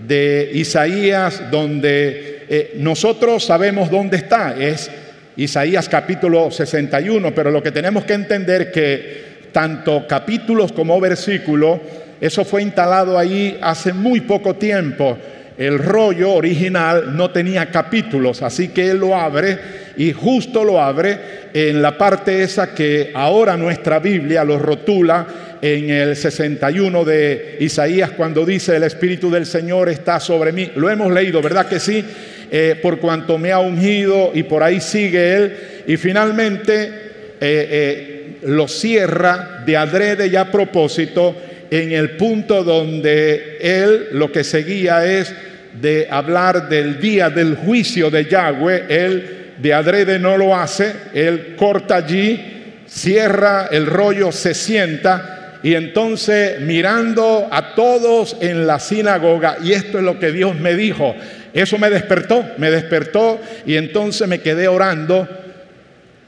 de 0.06 0.52
Isaías 0.54 1.50
donde 1.50 2.46
eh, 2.50 2.74
nosotros 2.76 3.46
sabemos 3.46 3.89
dónde 3.89 4.17
está, 4.17 4.56
es 4.60 4.91
Isaías 5.38 5.88
capítulo 5.88 6.52
61, 6.52 7.34
pero 7.34 7.52
lo 7.52 7.63
que 7.63 7.72
tenemos 7.72 8.04
que 8.04 8.13
entender 8.13 8.70
que 8.72 9.31
tanto 9.52 10.06
capítulos 10.08 10.72
como 10.72 11.00
versículos, 11.00 11.80
eso 12.20 12.46
fue 12.46 12.62
instalado 12.62 13.18
ahí 13.18 13.58
hace 13.62 13.94
muy 13.94 14.22
poco 14.22 14.56
tiempo. 14.56 15.18
El 15.58 15.80
rollo 15.80 16.32
original 16.32 17.16
no 17.16 17.32
tenía 17.32 17.70
capítulos, 17.70 18.42
así 18.42 18.70
que 18.70 18.90
él 18.90 18.98
lo 18.98 19.16
abre 19.16 19.60
y 19.98 20.12
justo 20.12 20.64
lo 20.64 20.82
abre 20.82 21.20
en 21.54 21.82
la 21.82 21.98
parte 21.98 22.42
esa 22.42 22.74
que 22.74 23.12
ahora 23.14 23.58
nuestra 23.58 24.00
Biblia 24.00 24.44
lo 24.44 24.58
rotula 24.58 25.28
en 25.62 25.90
el 25.90 26.16
61 26.16 27.06
de 27.06 27.58
Isaías 27.60 28.12
cuando 28.12 28.46
dice 28.46 28.76
el 28.76 28.84
Espíritu 28.84 29.30
del 29.30 29.46
Señor 29.46 29.90
está 29.90 30.20
sobre 30.20 30.52
mí. 30.52 30.72
Lo 30.76 30.90
hemos 30.90 31.12
leído, 31.12 31.42
¿verdad 31.42 31.68
que 31.68 31.80
sí? 31.80 32.04
Eh, 32.50 32.80
por 32.82 33.00
cuanto 33.00 33.38
me 33.38 33.52
ha 33.52 33.60
ungido 33.60 34.32
y 34.34 34.44
por 34.44 34.64
ahí 34.64 34.82
sigue 34.82 35.36
él. 35.36 35.58
Y 35.88 35.98
finalmente 35.98 37.12
eh, 37.40 37.40
eh, 37.40 38.11
lo 38.43 38.67
cierra 38.67 39.63
de 39.65 39.77
adrede 39.77 40.27
y 40.27 40.36
a 40.36 40.51
propósito 40.51 41.36
en 41.69 41.91
el 41.91 42.12
punto 42.12 42.63
donde 42.63 43.58
él 43.62 44.08
lo 44.12 44.32
que 44.32 44.43
seguía 44.43 45.06
es 45.06 45.34
de 45.80 46.08
hablar 46.10 46.67
del 46.67 46.99
día 46.99 47.30
del 47.30 47.56
juicio 47.56 48.10
de 48.10 48.25
Yahweh. 48.25 48.86
Él 48.89 49.38
de 49.58 49.73
adrede 49.73 50.19
no 50.19 50.38
lo 50.38 50.56
hace, 50.56 50.93
él 51.13 51.56
corta 51.56 51.97
allí, 51.97 52.39
cierra 52.88 53.67
el 53.71 53.86
rollo, 53.86 54.32
se 54.32 54.54
sienta 54.54 55.60
y 55.63 55.75
entonces 55.75 56.60
mirando 56.62 57.47
a 57.51 57.75
todos 57.75 58.36
en 58.41 58.65
la 58.65 58.80
sinagoga, 58.80 59.58
y 59.63 59.73
esto 59.73 59.99
es 59.99 60.04
lo 60.04 60.19
que 60.19 60.32
Dios 60.32 60.60
me 60.60 60.75
dijo, 60.75 61.15
eso 61.54 61.77
me 61.77 61.89
despertó, 61.89 62.43
me 62.58 62.71
despertó 62.71 63.39
y 63.65 63.75
entonces 63.75 64.27
me 64.27 64.39
quedé 64.39 64.67
orando. 64.67 65.27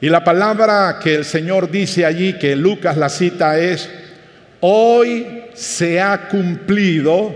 Y 0.04 0.10
la 0.10 0.22
palabra 0.22 0.98
que 1.02 1.14
el 1.14 1.24
Señor 1.24 1.70
dice 1.70 2.04
allí, 2.04 2.34
que 2.34 2.54
Lucas 2.54 2.98
la 2.98 3.08
cita 3.08 3.58
es, 3.58 3.88
hoy 4.60 5.44
se 5.54 5.98
ha 5.98 6.28
cumplido 6.28 7.34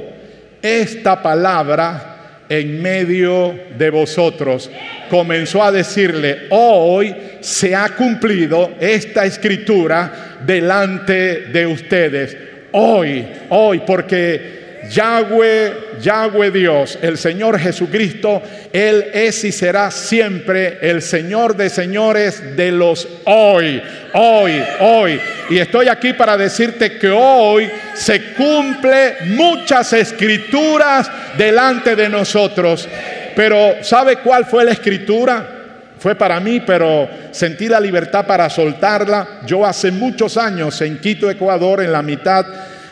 esta 0.60 1.22
palabra 1.22 2.42
en 2.46 2.82
medio 2.82 3.58
de 3.78 3.88
vosotros. 3.88 4.70
Comenzó 5.08 5.64
a 5.64 5.72
decirle, 5.72 6.40
hoy 6.50 7.16
se 7.40 7.74
ha 7.74 7.88
cumplido 7.96 8.72
esta 8.78 9.24
escritura 9.24 10.36
delante 10.44 11.46
de 11.46 11.66
ustedes. 11.66 12.36
Hoy, 12.72 13.26
hoy, 13.48 13.80
porque 13.86 14.67
Yahweh, 14.90 15.98
Yahweh 16.00 16.50
Dios, 16.50 16.98
el 17.02 17.18
Señor 17.18 17.58
Jesucristo, 17.58 18.42
Él 18.72 19.06
es 19.12 19.44
y 19.44 19.52
será 19.52 19.90
siempre 19.90 20.78
el 20.80 21.02
Señor 21.02 21.56
de 21.56 21.68
señores 21.70 22.56
de 22.56 22.72
los 22.72 23.06
hoy, 23.24 23.82
hoy, 24.14 24.62
hoy. 24.80 25.20
Y 25.50 25.58
estoy 25.58 25.88
aquí 25.88 26.12
para 26.12 26.36
decirte 26.36 26.98
que 26.98 27.10
hoy 27.10 27.70
se 27.94 28.34
cumple 28.34 29.16
muchas 29.26 29.92
escrituras 29.92 31.10
delante 31.36 31.96
de 31.96 32.08
nosotros. 32.08 32.88
Pero 33.34 33.82
¿sabe 33.82 34.16
cuál 34.16 34.46
fue 34.46 34.64
la 34.64 34.72
escritura? 34.72 35.54
Fue 35.98 36.14
para 36.14 36.38
mí, 36.38 36.60
pero 36.60 37.08
sentí 37.32 37.68
la 37.68 37.80
libertad 37.80 38.26
para 38.26 38.48
soltarla. 38.48 39.40
Yo 39.46 39.66
hace 39.66 39.90
muchos 39.90 40.36
años 40.36 40.80
en 40.80 40.98
Quito, 40.98 41.28
Ecuador, 41.28 41.82
en 41.82 41.92
la 41.92 42.02
mitad 42.02 42.46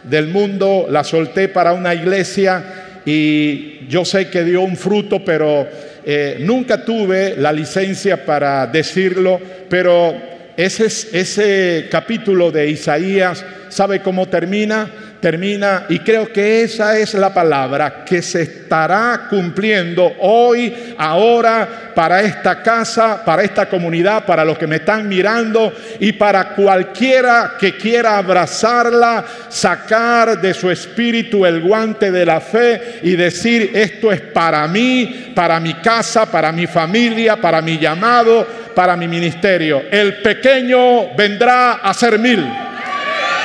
del 0.09 0.29
mundo, 0.29 0.87
la 0.89 1.05
solté 1.05 1.49
para 1.49 1.73
una 1.73 1.95
iglesia 1.95 2.65
y 3.05 3.87
yo 3.89 4.05
sé 4.05 4.29
que 4.29 4.45
dio 4.45 4.63
un 4.63 4.77
fruto, 4.77 5.25
pero 5.25 5.67
eh, 6.05 6.39
nunca 6.41 6.85
tuve 6.85 7.37
la 7.37 7.53
licencia 7.53 8.25
para 8.25 8.67
decirlo, 8.67 9.41
pero 9.69 10.15
ese, 10.57 10.87
ese 10.87 11.89
capítulo 11.91 12.51
de 12.51 12.71
Isaías, 12.71 13.45
¿sabe 13.69 14.01
cómo 14.01 14.27
termina? 14.27 14.91
Termina 15.21 15.87
y 15.89 16.01
creo 16.01 16.33
que 16.33 16.63
esa 16.63 16.99
es 16.99 17.15
la 17.15 17.33
palabra 17.33 18.05
que 18.05 18.23
se 18.23 18.43
estará 18.43 19.27
cumpliendo 19.29 20.15
hoy, 20.21 20.95
ahora, 20.99 21.93
para 21.95 22.23
esta 22.23 22.63
casa, 22.63 23.25
para 23.25 23.43
esta 23.43 23.67
comunidad, 23.67 24.25
para 24.25 24.45
los 24.45 24.59
que 24.59 24.67
me 24.67 24.77
están 24.77 25.09
mirando 25.09 25.73
y 25.99 26.13
para 26.13 26.51
cualquiera 26.51 27.55
que 27.59 27.77
quiera 27.77 28.19
abrazarla, 28.19 29.25
sacar 29.49 30.41
de 30.41 30.53
su 30.53 30.71
espíritu 30.71 31.47
el 31.47 31.61
guante 31.61 32.11
de 32.11 32.27
la 32.27 32.41
fe 32.41 33.01
y 33.03 33.17
decir, 33.17 33.71
esto 33.75 34.13
es 34.13 34.21
para 34.21 34.67
mí, 34.69 35.33
para 35.35 35.59
mi 35.59 35.75
casa, 35.75 36.31
para 36.31 36.53
mi 36.53 36.67
familia, 36.67 37.37
para 37.37 37.63
mi 37.63 37.79
llamado, 37.79 38.47
para 38.75 38.97
mi 38.97 39.09
ministerio. 39.09 39.85
El 39.91 40.21
pequeño 40.23 41.15
vendrá 41.17 41.75
a 41.75 41.95
ser 41.95 42.19
mil 42.19 42.66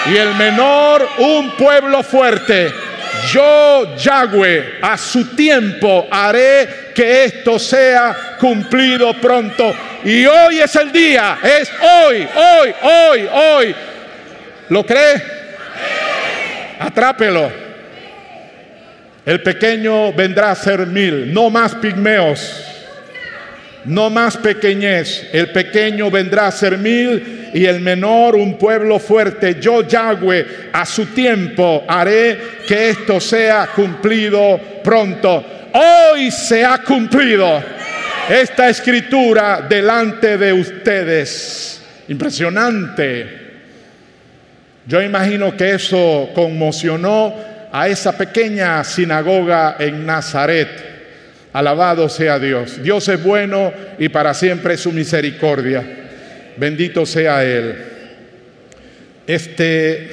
y 0.07 0.17
el 0.17 0.35
menor 0.35 1.07
un 1.19 1.51
pueblo 1.51 2.03
fuerte. 2.03 2.71
Yo, 3.31 3.95
Yahweh, 3.95 4.79
a 4.81 4.97
su 4.97 5.35
tiempo 5.35 6.07
haré 6.09 6.91
que 6.95 7.25
esto 7.25 7.59
sea 7.59 8.35
cumplido 8.39 9.13
pronto. 9.19 9.73
Y 10.03 10.25
hoy 10.25 10.59
es 10.59 10.75
el 10.75 10.91
día, 10.91 11.37
es 11.43 11.71
hoy, 11.81 12.27
hoy, 12.35 12.73
hoy, 12.81 13.29
hoy. 13.31 13.75
¿Lo 14.69 14.85
cree? 14.85 15.21
Atrápelo. 16.79 17.51
El 19.23 19.43
pequeño 19.43 20.13
vendrá 20.13 20.51
a 20.51 20.55
ser 20.55 20.87
mil, 20.87 21.31
no 21.31 21.51
más 21.51 21.75
pigmeos 21.75 22.71
no 23.85 24.09
más 24.09 24.37
pequeñez. 24.37 25.29
El 25.31 25.51
pequeño 25.51 26.11
vendrá 26.11 26.47
a 26.47 26.51
ser 26.51 26.77
mil 26.77 27.49
y 27.53 27.65
el 27.65 27.81
menor 27.81 28.35
un 28.35 28.57
pueblo 28.57 28.99
fuerte. 28.99 29.57
Yo, 29.59 29.87
Yahweh, 29.87 30.69
a 30.73 30.85
su 30.85 31.07
tiempo 31.07 31.83
haré 31.87 32.39
que 32.67 32.89
esto 32.89 33.19
sea 33.19 33.69
cumplido 33.75 34.59
pronto. 34.83 35.43
Hoy 35.73 36.31
se 36.31 36.63
ha 36.63 36.79
cumplido 36.79 37.63
esta 38.29 38.69
escritura 38.69 39.65
delante 39.67 40.37
de 40.37 40.53
ustedes. 40.53 41.81
Impresionante. 42.07 43.41
Yo 44.85 45.01
imagino 45.01 45.55
que 45.55 45.71
eso 45.71 46.29
conmocionó 46.33 47.35
a 47.71 47.87
esa 47.87 48.17
pequeña 48.17 48.83
sinagoga 48.83 49.77
en 49.79 50.05
Nazaret 50.05 50.90
Alabado 51.53 52.07
sea 52.07 52.39
Dios. 52.39 52.81
Dios 52.81 53.07
es 53.09 53.21
bueno 53.21 53.73
y 53.99 54.09
para 54.09 54.33
siempre 54.33 54.77
su 54.77 54.91
misericordia. 54.91 55.83
Bendito 56.57 57.05
sea 57.05 57.43
Él. 57.43 57.75
Este, 59.27 60.09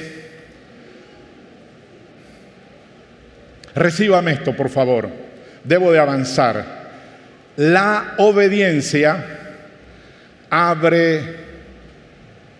recíbame 3.73 4.33
esto, 4.33 4.53
por 4.55 4.69
favor. 4.69 5.09
Debo 5.63 5.91
de 5.91 5.99
avanzar. 5.99 6.79
La 7.55 8.15
obediencia 8.17 9.25
abre 10.49 11.35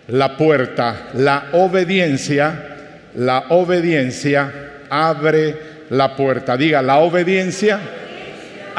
la 0.07 0.37
puerta. 0.37 1.09
La 1.15 1.49
obediencia, 1.51 2.77
la 3.15 3.45
obediencia 3.49 4.51
abre 4.89 5.55
la 5.89 6.15
puerta. 6.15 6.55
Diga, 6.55 6.81
la 6.81 6.99
obediencia 6.99 7.79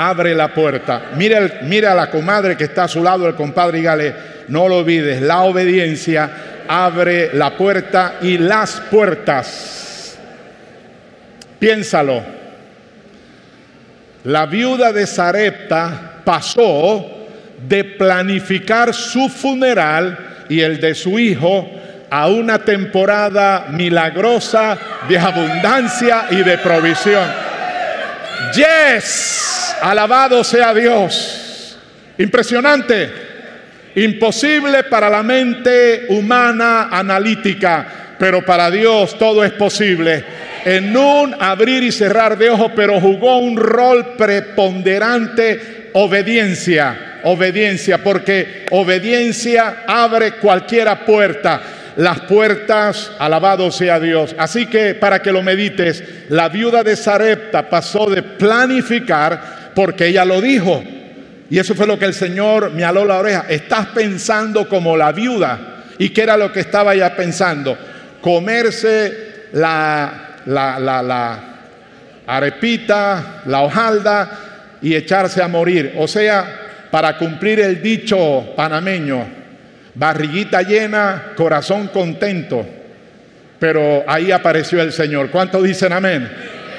abre 0.00 0.34
la 0.34 0.48
puerta. 0.48 1.10
Mira, 1.14 1.60
mira 1.64 1.92
a 1.92 1.94
la 1.94 2.10
comadre 2.10 2.56
que 2.56 2.64
está 2.64 2.84
a 2.84 2.88
su 2.88 3.02
lado, 3.02 3.28
el 3.28 3.34
compadre, 3.34 3.76
y 3.76 3.80
dígale, 3.82 4.14
no 4.48 4.66
lo 4.66 4.78
olvides, 4.78 5.20
la 5.20 5.42
obediencia 5.42 6.30
abre 6.66 7.30
la 7.34 7.50
puerta 7.50 8.14
y 8.22 8.38
las 8.38 8.80
puertas. 8.90 10.18
Piénsalo. 11.58 12.22
La 14.24 14.46
viuda 14.46 14.90
de 14.90 15.06
Sarepta 15.06 16.22
pasó 16.24 17.04
de 17.68 17.84
planificar 17.84 18.94
su 18.94 19.28
funeral 19.28 20.46
y 20.48 20.60
el 20.60 20.80
de 20.80 20.94
su 20.94 21.18
hijo 21.18 21.68
a 22.08 22.26
una 22.28 22.58
temporada 22.60 23.66
milagrosa 23.70 24.78
de 25.10 25.18
abundancia 25.18 26.24
y 26.30 26.36
de 26.36 26.56
provisión. 26.56 27.49
Yes. 28.54 29.76
Alabado 29.82 30.44
sea 30.44 30.74
Dios. 30.74 31.78
Impresionante. 32.18 33.10
Imposible 33.96 34.84
para 34.84 35.10
la 35.10 35.22
mente 35.22 36.06
humana 36.10 36.88
analítica, 36.90 38.14
pero 38.18 38.44
para 38.44 38.70
Dios 38.70 39.18
todo 39.18 39.44
es 39.44 39.52
posible. 39.52 40.24
En 40.64 40.96
un 40.96 41.34
abrir 41.40 41.82
y 41.82 41.90
cerrar 41.90 42.38
de 42.38 42.50
ojos, 42.50 42.72
pero 42.76 43.00
jugó 43.00 43.38
un 43.38 43.56
rol 43.56 44.14
preponderante 44.16 45.90
obediencia, 45.94 47.20
obediencia, 47.24 47.98
porque 47.98 48.66
obediencia 48.70 49.84
abre 49.86 50.32
cualquiera 50.32 51.04
puerta 51.04 51.60
las 51.96 52.20
puertas, 52.20 53.12
alabado 53.18 53.70
sea 53.70 54.00
Dios. 54.00 54.34
Así 54.38 54.66
que 54.66 54.94
para 54.94 55.20
que 55.20 55.32
lo 55.32 55.42
medites, 55.42 56.02
la 56.28 56.48
viuda 56.48 56.82
de 56.82 56.96
Sarepta 56.96 57.68
pasó 57.68 58.08
de 58.08 58.22
planificar 58.22 59.72
porque 59.74 60.06
ella 60.06 60.24
lo 60.24 60.40
dijo. 60.40 60.82
Y 61.50 61.58
eso 61.58 61.74
fue 61.74 61.86
lo 61.86 61.98
que 61.98 62.04
el 62.04 62.14
Señor 62.14 62.70
me 62.72 62.84
aló 62.84 63.04
la 63.04 63.18
oreja. 63.18 63.46
Estás 63.48 63.86
pensando 63.86 64.68
como 64.68 64.96
la 64.96 65.12
viuda. 65.12 65.84
¿Y 65.98 66.10
qué 66.10 66.22
era 66.22 66.36
lo 66.36 66.52
que 66.52 66.60
estaba 66.60 66.94
ella 66.94 67.14
pensando? 67.16 67.76
Comerse 68.20 69.48
la, 69.52 70.36
la, 70.46 70.78
la, 70.78 71.02
la 71.02 71.38
arepita, 72.26 73.42
la 73.46 73.62
hojalda 73.62 74.30
y 74.80 74.94
echarse 74.94 75.42
a 75.42 75.48
morir. 75.48 75.94
O 75.98 76.06
sea, 76.06 76.60
para 76.90 77.18
cumplir 77.18 77.60
el 77.60 77.82
dicho 77.82 78.52
panameño, 78.56 79.39
barriguita 79.94 80.62
llena, 80.62 81.32
corazón 81.36 81.88
contento. 81.88 82.64
Pero 83.58 84.04
ahí 84.06 84.32
apareció 84.32 84.80
el 84.80 84.92
Señor. 84.92 85.30
¿Cuántos 85.30 85.62
dicen 85.62 85.92
amén? 85.92 86.30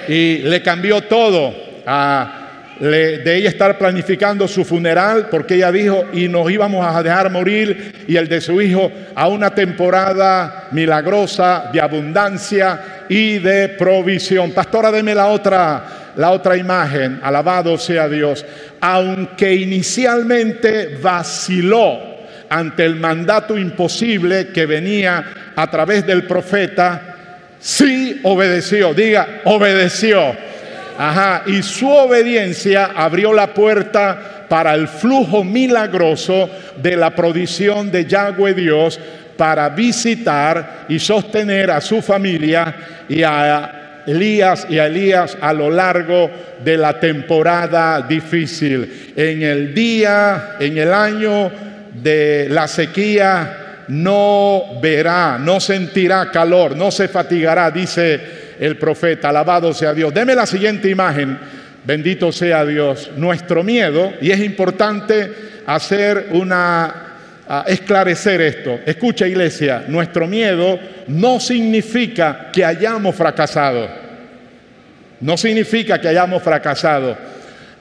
Y 0.08 0.40
le 0.40 0.62
cambió 0.62 1.02
todo 1.02 1.54
a 1.86 2.42
de 2.82 3.36
ella 3.36 3.50
estar 3.50 3.78
planificando 3.78 4.48
su 4.48 4.66
funeral, 4.66 5.28
porque 5.30 5.54
ella 5.54 5.72
dijo, 5.72 6.04
y 6.14 6.28
nos 6.28 6.50
íbamos 6.50 6.84
a 6.84 7.04
dejar 7.04 7.30
morir, 7.30 8.06
y 8.08 8.16
el 8.16 8.28
de 8.28 8.42
su 8.42 8.60
hijo, 8.60 8.92
a 9.14 9.28
una 9.28 9.54
temporada 9.54 10.68
milagrosa 10.72 11.70
de 11.72 11.80
abundancia 11.80 13.06
y 13.08 13.38
de 13.38 13.70
provisión. 13.70 14.52
Pastora, 14.52 14.92
deme 14.92 15.14
la 15.14 15.28
otra, 15.28 15.84
la 16.16 16.32
otra 16.32 16.58
imagen, 16.58 17.20
alabado 17.22 17.78
sea 17.78 18.10
Dios. 18.10 18.44
Aunque 18.80 19.54
inicialmente 19.54 20.98
vaciló 21.00 22.11
ante 22.52 22.86
el 22.86 22.98
mandato 22.98 23.58
imposible 23.58 24.50
que 24.50 24.68
venía 24.68 25.54
a 25.56 25.72
través 25.72 26.06
del 26.06 26.28
profeta, 26.28 27.16
sí 27.60 28.20
obedeció, 28.24 28.94
diga, 28.94 29.42
obedeció 29.46 30.36
Ajá, 30.98 31.44
y 31.48 31.64
su 31.64 31.90
obediencia 31.90 32.92
abrió 32.96 33.34
la 33.34 33.56
puerta 33.56 34.46
para 34.48 34.76
el 34.76 34.88
flujo 34.88 35.44
milagroso 35.44 36.50
de 36.78 36.96
la 36.96 37.16
provisión 37.16 37.90
de 37.90 38.06
Yahweh 38.06 38.54
Dios 38.54 39.00
para 39.36 39.70
visitar 39.70 40.86
y 40.90 41.00
sostener 41.00 41.72
a 41.72 41.82
su 41.82 42.04
familia 42.04 42.76
y 43.10 43.24
a 43.24 44.04
Elías 44.06 44.68
y 44.70 44.78
a 44.78 44.86
Elías 44.86 45.38
a 45.42 45.54
lo 45.54 45.72
largo 45.72 46.30
de 46.64 46.78
la 46.78 47.00
temporada 47.00 48.02
difícil. 48.02 49.14
En 49.16 49.42
el 49.42 49.74
día, 49.74 50.58
en 50.60 50.78
el 50.78 50.94
año 50.94 51.52
de 52.02 52.48
la 52.50 52.68
sequía, 52.68 53.84
no 53.88 54.80
verá, 54.82 55.38
no 55.40 55.60
sentirá 55.60 56.32
calor, 56.32 56.76
no 56.76 56.92
se 56.92 57.08
fatigará, 57.08 57.70
dice 57.72 58.42
el 58.60 58.78
profeta, 58.78 59.30
alabado 59.30 59.74
sea 59.74 59.94
Dios. 59.94 60.14
Deme 60.14 60.36
la 60.36 60.46
siguiente 60.46 60.90
imagen, 60.90 61.38
bendito 61.84 62.32
sea 62.32 62.66
Dios. 62.66 63.12
Nuestro 63.18 63.64
miedo, 63.64 64.14
y 64.22 64.32
es 64.32 64.40
importante 64.40 65.32
hacer 65.66 66.28
una, 66.32 67.12
esclarecer 67.68 68.42
esto. 68.42 68.80
Escucha 68.86 69.28
iglesia, 69.28 69.84
nuestro 69.88 70.28
miedo 70.28 70.80
no 71.08 71.40
significa 71.40 72.50
que 72.54 72.64
hayamos 72.64 73.16
fracasado. 73.16 73.90
No 75.20 75.38
significa 75.38 76.00
que 76.00 76.08
hayamos 76.08 76.42
fracasado. 76.42 77.18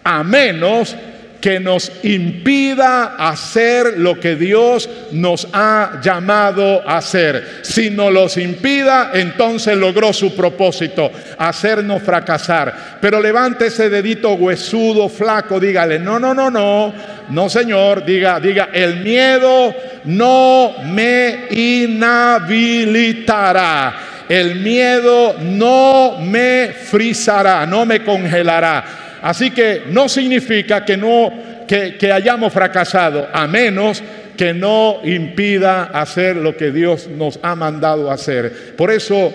A 0.03 0.23
menos 0.25 0.97
que 1.41 1.59
nos 1.59 1.91
impida 2.03 3.17
hacer 3.17 3.99
lo 3.99 4.21
que 4.21 4.37
Dios 4.37 4.87
nos 5.13 5.49
ha 5.53 6.01
llamado 6.03 6.83
a 6.87 6.99
hacer. 6.99 7.61
Si 7.63 7.89
nos 7.91 8.13
los 8.13 8.37
impida, 8.37 9.13
entonces 9.15 9.75
logró 9.77 10.13
su 10.13 10.37
propósito, 10.37 11.11
hacernos 11.39 12.03
fracasar. 12.03 12.99
Pero 13.01 13.19
levante 13.21 13.69
ese 13.69 13.89
dedito 13.89 14.35
huesudo, 14.35 15.09
flaco, 15.09 15.59
dígale, 15.59 15.99
no, 15.99 16.19
no, 16.19 16.35
no, 16.35 16.51
no, 16.51 16.93
no 17.31 17.49
señor, 17.49 18.05
diga, 18.05 18.39
diga, 18.39 18.69
el 18.73 19.01
miedo 19.01 19.75
no 20.05 20.75
me 20.85 21.47
inhabilitará. 21.51 24.09
El 24.29 24.57
miedo 24.61 25.35
no 25.41 26.19
me 26.21 26.69
frizará, 26.69 27.67
no 27.67 27.85
me 27.85 28.05
congelará 28.05 29.10
Así 29.23 29.51
que 29.51 29.83
no 29.91 30.09
significa 30.09 30.85
que 30.85 30.97
no 30.97 31.31
que, 31.67 32.13
hayamos 32.13 32.53
fracasado, 32.53 33.29
a 33.33 33.47
menos 33.47 34.03
que 34.37 34.53
no 34.53 34.99
impida 35.05 35.85
hacer 35.85 36.37
lo 36.37 36.57
que 36.57 36.73
Dios 36.73 37.07
nos 37.09 37.39
ha 37.43 37.55
mandado 37.55 38.11
hacer. 38.11 38.75
Por 38.77 38.91
eso, 38.91 39.33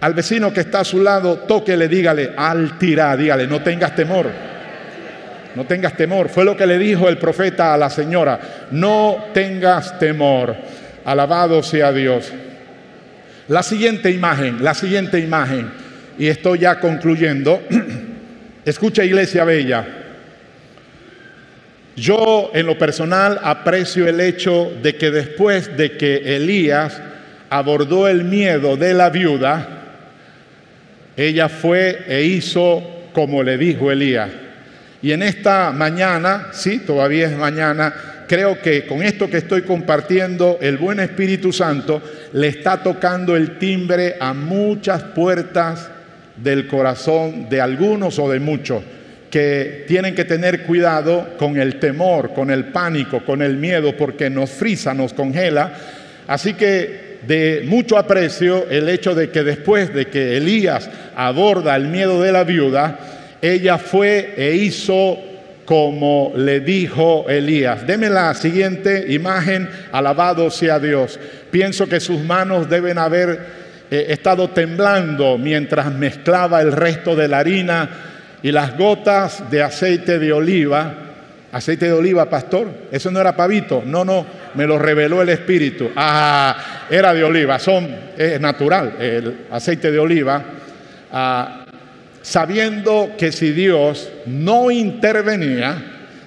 al 0.00 0.12
vecino 0.12 0.52
que 0.52 0.60
está 0.60 0.80
a 0.80 0.84
su 0.84 1.00
lado, 1.00 1.38
tóquele, 1.48 1.88
dígale, 1.88 2.32
al 2.36 2.76
tirar, 2.78 3.16
dígale, 3.16 3.46
no 3.46 3.62
tengas 3.62 3.94
temor. 3.96 4.26
No 5.54 5.64
tengas 5.64 5.96
temor. 5.96 6.28
Fue 6.28 6.44
lo 6.44 6.56
que 6.56 6.66
le 6.66 6.78
dijo 6.78 7.08
el 7.08 7.18
profeta 7.18 7.72
a 7.72 7.78
la 7.78 7.88
señora. 7.88 8.40
No 8.70 9.26
tengas 9.32 9.98
temor. 9.98 10.54
Alabado 11.04 11.62
sea 11.62 11.92
Dios. 11.92 12.32
La 13.48 13.62
siguiente 13.62 14.10
imagen, 14.10 14.62
la 14.62 14.74
siguiente 14.74 15.18
imagen, 15.18 15.70
y 16.18 16.26
estoy 16.28 16.60
ya 16.60 16.80
concluyendo. 16.80 17.62
Escucha 18.64 19.04
iglesia 19.04 19.44
bella, 19.44 19.84
yo 21.96 22.50
en 22.54 22.66
lo 22.66 22.78
personal 22.78 23.40
aprecio 23.42 24.06
el 24.06 24.20
hecho 24.20 24.72
de 24.82 24.94
que 24.96 25.10
después 25.10 25.76
de 25.76 25.96
que 25.96 26.36
Elías 26.36 27.00
abordó 27.50 28.08
el 28.08 28.24
miedo 28.24 28.76
de 28.76 28.94
la 28.94 29.10
viuda, 29.10 29.68
ella 31.16 31.48
fue 31.48 32.04
e 32.08 32.22
hizo 32.22 32.82
como 33.12 33.42
le 33.42 33.58
dijo 33.58 33.90
Elías. 33.90 34.30
Y 35.02 35.12
en 35.12 35.22
esta 35.22 35.72
mañana, 35.72 36.48
sí, 36.52 36.78
todavía 36.78 37.26
es 37.26 37.36
mañana, 37.36 37.92
creo 38.28 38.62
que 38.62 38.86
con 38.86 39.02
esto 39.02 39.28
que 39.28 39.38
estoy 39.38 39.62
compartiendo, 39.62 40.58
el 40.62 40.78
buen 40.78 41.00
Espíritu 41.00 41.52
Santo 41.52 42.00
le 42.32 42.46
está 42.46 42.82
tocando 42.82 43.36
el 43.36 43.58
timbre 43.58 44.16
a 44.20 44.32
muchas 44.32 45.02
puertas 45.02 45.90
del 46.36 46.66
corazón 46.66 47.48
de 47.48 47.60
algunos 47.60 48.18
o 48.18 48.30
de 48.30 48.40
muchos 48.40 48.82
que 49.30 49.86
tienen 49.88 50.14
que 50.14 50.26
tener 50.26 50.64
cuidado 50.64 51.26
con 51.38 51.58
el 51.58 51.78
temor, 51.78 52.34
con 52.34 52.50
el 52.50 52.66
pánico, 52.66 53.24
con 53.24 53.40
el 53.40 53.56
miedo, 53.56 53.96
porque 53.96 54.28
nos 54.28 54.50
frisa, 54.50 54.92
nos 54.92 55.14
congela. 55.14 55.72
Así 56.26 56.52
que 56.52 57.18
de 57.26 57.62
mucho 57.66 57.96
aprecio 57.96 58.68
el 58.68 58.90
hecho 58.90 59.14
de 59.14 59.30
que 59.30 59.42
después 59.42 59.94
de 59.94 60.06
que 60.08 60.36
Elías 60.36 60.90
aborda 61.16 61.74
el 61.76 61.86
miedo 61.86 62.20
de 62.20 62.30
la 62.30 62.44
viuda, 62.44 62.98
ella 63.40 63.78
fue 63.78 64.34
e 64.36 64.54
hizo 64.54 65.18
como 65.64 66.32
le 66.36 66.60
dijo 66.60 67.24
Elías. 67.28 67.86
Deme 67.86 68.10
la 68.10 68.34
siguiente 68.34 69.06
imagen, 69.08 69.68
alabado 69.92 70.50
sea 70.50 70.78
Dios. 70.78 71.18
Pienso 71.50 71.88
que 71.88 72.00
sus 72.00 72.20
manos 72.20 72.68
deben 72.68 72.98
haber 72.98 73.61
he 73.92 74.12
estado 74.12 74.48
temblando 74.48 75.36
mientras 75.36 75.92
mezclaba 75.92 76.62
el 76.62 76.72
resto 76.72 77.14
de 77.14 77.28
la 77.28 77.40
harina 77.40 77.90
y 78.42 78.50
las 78.50 78.78
gotas 78.78 79.50
de 79.50 79.62
aceite 79.62 80.18
de 80.18 80.32
oliva. 80.32 80.94
Aceite 81.52 81.84
de 81.84 81.92
oliva, 81.92 82.30
pastor. 82.30 82.68
Eso 82.90 83.10
no 83.10 83.20
era 83.20 83.36
pavito. 83.36 83.82
No, 83.84 84.02
no, 84.02 84.24
me 84.54 84.66
lo 84.66 84.78
reveló 84.78 85.20
el 85.20 85.28
Espíritu. 85.28 85.90
Ah, 85.94 86.86
era 86.88 87.12
de 87.12 87.22
oliva. 87.22 87.58
Son, 87.58 87.86
es 88.16 88.40
natural 88.40 88.96
el 88.98 89.46
aceite 89.50 89.90
de 89.90 89.98
oliva. 89.98 90.42
Ah, 91.12 91.66
sabiendo 92.22 93.10
que 93.18 93.30
si 93.30 93.52
Dios 93.52 94.08
no 94.24 94.70
intervenía, 94.70 95.76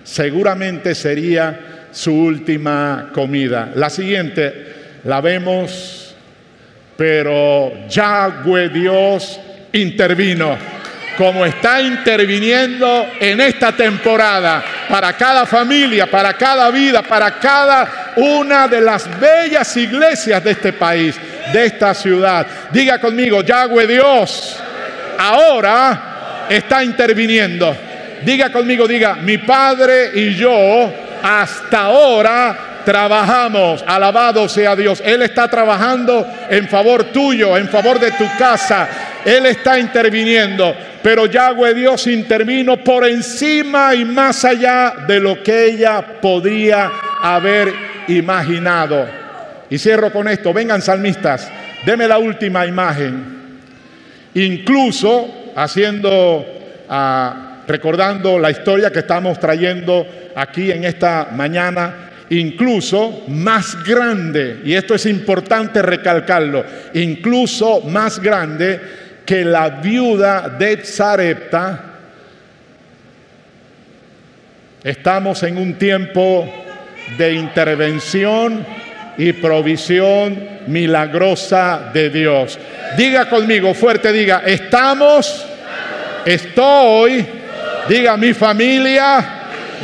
seguramente 0.04 0.94
sería 0.94 1.88
su 1.92 2.14
última 2.14 3.10
comida. 3.12 3.72
La 3.74 3.90
siguiente 3.90 4.74
la 5.04 5.22
vemos 5.22 6.05
pero 6.98 7.88
Yahweh 7.88 8.70
Dios 8.70 9.40
intervino, 9.74 10.58
como 11.18 11.46
está 11.46 11.82
interviniendo 11.82 13.08
en 13.20 13.42
esta 13.42 13.72
temporada, 13.72 14.64
para 14.90 15.14
cada 15.14 15.46
familia, 15.46 16.10
para 16.10 16.34
cada 16.34 16.70
vida, 16.72 17.02
para 17.02 17.40
cada 17.40 18.14
una 18.18 18.68
de 18.68 18.82
las 18.82 19.20
bellas 19.20 19.76
iglesias 19.78 20.44
de 20.44 20.52
este 20.52 20.74
país, 20.74 21.16
de 21.52 21.66
esta 21.66 21.94
ciudad. 21.94 22.46
Diga 22.72 23.00
conmigo, 23.00 23.42
Yahweh 23.42 23.88
Dios, 23.88 24.58
ahora 25.18 26.46
está 26.50 26.84
interviniendo. 26.84 27.76
Diga 28.24 28.52
conmigo, 28.52 28.88
diga, 28.88 29.16
mi 29.16 29.38
Padre 29.38 30.12
y 30.16 30.36
yo 30.36 30.92
hasta 31.22 31.82
ahora 31.82 32.75
trabajamos. 32.86 33.84
Alabado 33.86 34.48
sea 34.48 34.76
Dios. 34.76 35.02
Él 35.04 35.24
está 35.24 35.50
trabajando 35.50 36.26
en 36.50 36.70
favor 36.70 37.06
tuyo, 37.06 37.58
en 37.58 37.68
favor 37.68 38.00
de 38.00 38.12
tu 38.12 38.26
casa. 38.38 38.88
Él 39.26 39.46
está 39.48 39.78
interviniendo. 39.80 40.74
Pero 41.04 41.26
Yahweh 41.26 41.74
Dios 41.74 42.08
intervino 42.08 42.78
por 42.78 43.06
encima 43.06 43.94
y 43.94 44.06
más 44.06 44.46
allá 44.46 44.94
de 45.08 45.20
lo 45.20 45.44
que 45.44 45.66
ella 45.66 46.04
podía 46.22 46.90
haber 47.22 47.74
imaginado. 48.08 49.06
Y 49.70 49.78
cierro 49.78 50.12
con 50.12 50.28
esto. 50.28 50.54
Vengan 50.54 50.82
salmistas, 50.82 51.52
deme 51.86 52.08
la 52.08 52.18
última 52.18 52.66
imagen. 52.66 53.36
Incluso 54.36 55.52
haciendo, 55.56 56.46
ah, 56.90 57.62
recordando 57.68 58.38
la 58.38 58.52
historia 58.52 58.92
que 58.92 59.00
estamos 59.00 59.40
trayendo 59.40 60.06
aquí 60.36 60.72
en 60.72 60.84
esta 60.84 61.30
mañana, 61.32 62.10
incluso 62.30 63.24
más 63.28 63.84
grande, 63.84 64.62
y 64.64 64.74
esto 64.74 64.96
es 64.96 65.06
importante 65.06 65.82
recalcarlo, 65.82 66.64
incluso 66.94 67.82
más 67.82 68.20
grande 68.20 68.80
que 69.26 69.44
la 69.44 69.70
viuda 69.70 70.50
de 70.50 70.78
Zarepta, 70.78 71.96
Estamos 74.86 75.42
en 75.42 75.58
un 75.58 75.80
tiempo 75.80 76.48
de 77.18 77.34
intervención 77.34 78.64
y 79.18 79.34
provisión 79.34 80.48
milagrosa 80.68 81.90
de 81.92 82.12
Dios. 82.12 82.60
Diga 82.96 83.28
conmigo 83.28 83.74
fuerte, 83.74 84.12
diga, 84.12 84.44
estamos, 84.46 85.44
estoy, 86.24 87.26
diga 87.90 88.16
mi 88.16 88.36
familia, 88.36 89.26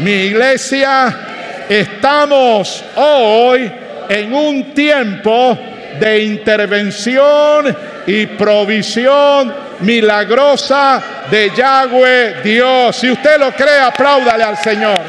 mi 0.03 0.11
iglesia, 0.11 1.30
estamos 1.69 2.83
hoy 2.95 3.71
en 4.09 4.33
un 4.33 4.73
tiempo 4.73 5.57
de 5.99 6.23
intervención 6.23 7.75
y 8.07 8.25
provisión 8.25 9.53
milagrosa 9.81 11.01
de 11.29 11.51
Yahweh 11.55 12.41
Dios. 12.43 12.95
Si 12.95 13.09
usted 13.09 13.39
lo 13.39 13.51
cree, 13.51 13.79
apláudale 13.79 14.43
al 14.43 14.57
Señor. 14.57 14.99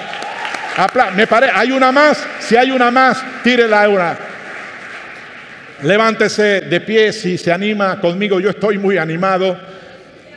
me 1.15 1.27
parece, 1.27 1.53
hay 1.55 1.73
una 1.73 1.93
más. 1.93 2.25
Si 2.41 2.57
hay 2.57 2.71
una 2.71 2.91
más, 2.91 3.23
tírela 3.43 3.89
una. 3.89 4.17
Levántese 5.83 6.61
de 6.63 6.81
pie 6.81 7.13
si 7.13 7.37
se 7.37 7.53
anima 7.53 7.99
conmigo. 8.01 8.39
Yo 8.39 8.51
estoy 8.51 8.79
muy 8.79 8.99
animado. 8.99 9.59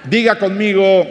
Diga 0.06 0.36
conmigo, 0.36 1.08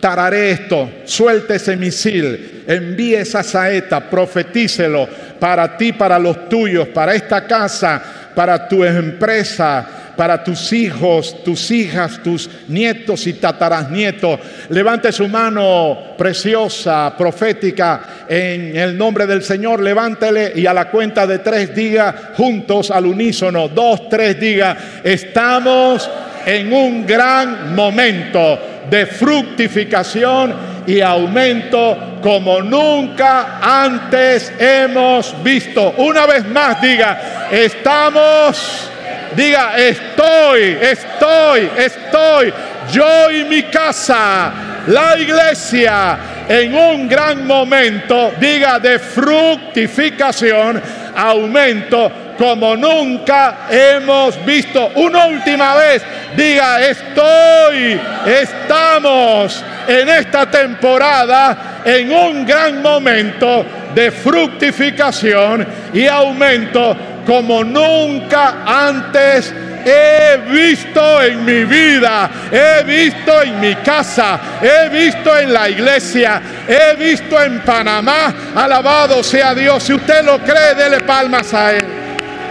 tararé 0.00 0.50
esto, 0.50 0.90
suelte 1.04 1.56
ese 1.56 1.76
misil, 1.76 2.64
envíe 2.66 3.16
esa 3.16 3.42
saeta, 3.42 4.08
profetícelo 4.08 5.08
para 5.38 5.76
ti, 5.76 5.92
para 5.92 6.18
los 6.18 6.48
tuyos, 6.48 6.88
para 6.88 7.14
esta 7.14 7.46
casa, 7.46 8.02
para 8.34 8.68
tu 8.68 8.84
empresa, 8.84 9.86
para 10.16 10.42
tus 10.42 10.72
hijos, 10.72 11.44
tus 11.44 11.70
hijas, 11.70 12.20
tus 12.24 12.50
nietos 12.66 13.26
y 13.28 13.34
tatarasnietos. 13.34 14.40
Levante 14.68 15.12
su 15.12 15.28
mano 15.28 16.14
preciosa, 16.18 17.14
profética, 17.16 18.24
en 18.28 18.76
el 18.76 18.98
nombre 18.98 19.26
del 19.26 19.44
Señor. 19.44 19.80
Levántele 19.80 20.52
y 20.56 20.66
a 20.66 20.74
la 20.74 20.90
cuenta 20.90 21.24
de 21.24 21.38
tres 21.38 21.72
diga 21.72 22.32
juntos 22.36 22.90
al 22.90 23.06
unísono, 23.06 23.68
dos, 23.68 24.08
tres, 24.08 24.40
diga, 24.40 24.76
estamos 25.04 26.10
en 26.44 26.72
un 26.72 27.06
gran 27.06 27.76
momento 27.76 28.77
de 28.90 29.06
fructificación 29.06 30.54
y 30.86 31.00
aumento 31.00 32.18
como 32.22 32.62
nunca 32.62 33.58
antes 33.60 34.52
hemos 34.58 35.34
visto. 35.42 35.94
Una 35.98 36.26
vez 36.26 36.46
más 36.46 36.80
diga, 36.80 37.48
estamos, 37.50 38.90
diga, 39.36 39.76
estoy, 39.76 40.78
estoy, 40.80 41.70
estoy, 41.76 42.52
yo 42.92 43.30
y 43.30 43.44
mi 43.44 43.62
casa, 43.64 44.52
la 44.86 45.18
iglesia, 45.18 46.18
en 46.48 46.74
un 46.74 47.08
gran 47.08 47.46
momento, 47.46 48.32
diga, 48.40 48.78
de 48.78 48.98
fructificación, 48.98 50.80
aumento 51.14 52.27
como 52.38 52.76
nunca 52.76 53.66
hemos 53.68 54.42
visto. 54.44 54.92
Una 54.94 55.26
última 55.26 55.74
vez, 55.74 56.02
diga, 56.36 56.80
estoy, 56.80 58.00
estamos 58.24 59.64
en 59.88 60.08
esta 60.08 60.46
temporada 60.48 61.82
en 61.84 62.12
un 62.12 62.46
gran 62.46 62.80
momento 62.80 63.66
de 63.94 64.10
fructificación 64.12 65.66
y 65.92 66.06
aumento 66.06 66.96
como 67.26 67.64
nunca 67.64 68.62
antes 68.64 69.52
he 69.84 70.36
visto 70.50 71.22
en 71.22 71.44
mi 71.44 71.64
vida, 71.64 72.30
he 72.50 72.82
visto 72.84 73.42
en 73.42 73.60
mi 73.60 73.74
casa, 73.76 74.38
he 74.62 74.88
visto 74.88 75.36
en 75.36 75.52
la 75.52 75.68
iglesia, 75.68 76.40
he 76.66 76.94
visto 76.96 77.42
en 77.42 77.60
Panamá. 77.60 78.34
Alabado 78.54 79.22
sea 79.22 79.54
Dios. 79.54 79.82
Si 79.82 79.94
usted 79.94 80.24
lo 80.24 80.38
cree, 80.38 80.74
dele 80.74 81.00
palmas 81.00 81.52
a 81.54 81.74
Él. 81.74 81.97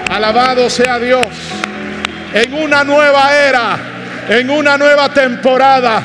Alabado 0.10 0.70
sea 0.70 1.00
Dios. 1.00 1.28
En 2.34 2.54
una 2.54 2.84
nueva 2.84 3.36
era, 3.36 3.78
en 4.30 4.50
una 4.50 4.78
nueva 4.78 5.14
temporada, 5.14 6.04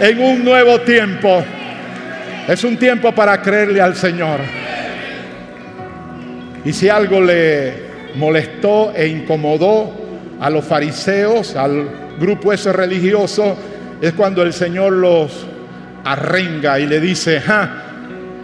en 0.00 0.20
un 0.20 0.44
nuevo 0.44 0.80
tiempo. 0.80 1.44
Es 2.48 2.64
un 2.64 2.76
tiempo 2.76 3.12
para 3.12 3.40
creerle 3.40 3.80
al 3.80 3.94
Señor. 3.94 4.40
Y 6.64 6.72
si 6.72 6.88
algo 6.88 7.20
le 7.20 7.84
molestó 8.16 8.92
e 8.94 9.06
incomodó 9.06 9.92
a 10.40 10.50
los 10.50 10.64
fariseos, 10.64 11.54
al 11.54 12.16
grupo 12.18 12.52
ese 12.52 12.72
religioso, 12.72 13.56
es 14.00 14.12
cuando 14.14 14.42
el 14.42 14.52
Señor 14.52 14.92
los 14.92 15.46
arrenga 16.04 16.78
y 16.80 16.86
le 16.86 17.00
dice, 17.00 17.40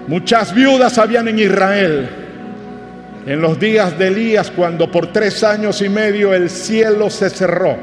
muchas 0.07 0.55
viudas 0.55 0.99
habían 0.99 1.29
en 1.29 1.39
Israel 1.39 2.20
en 3.31 3.41
los 3.41 3.61
días 3.61 3.97
de 3.97 4.09
Elías, 4.09 4.51
cuando 4.51 4.91
por 4.91 5.13
tres 5.13 5.45
años 5.45 5.81
y 5.83 5.89
medio 5.89 6.35
el 6.35 6.51
cielo 6.51 7.09
se 7.09 7.31
cerró, 7.31 7.79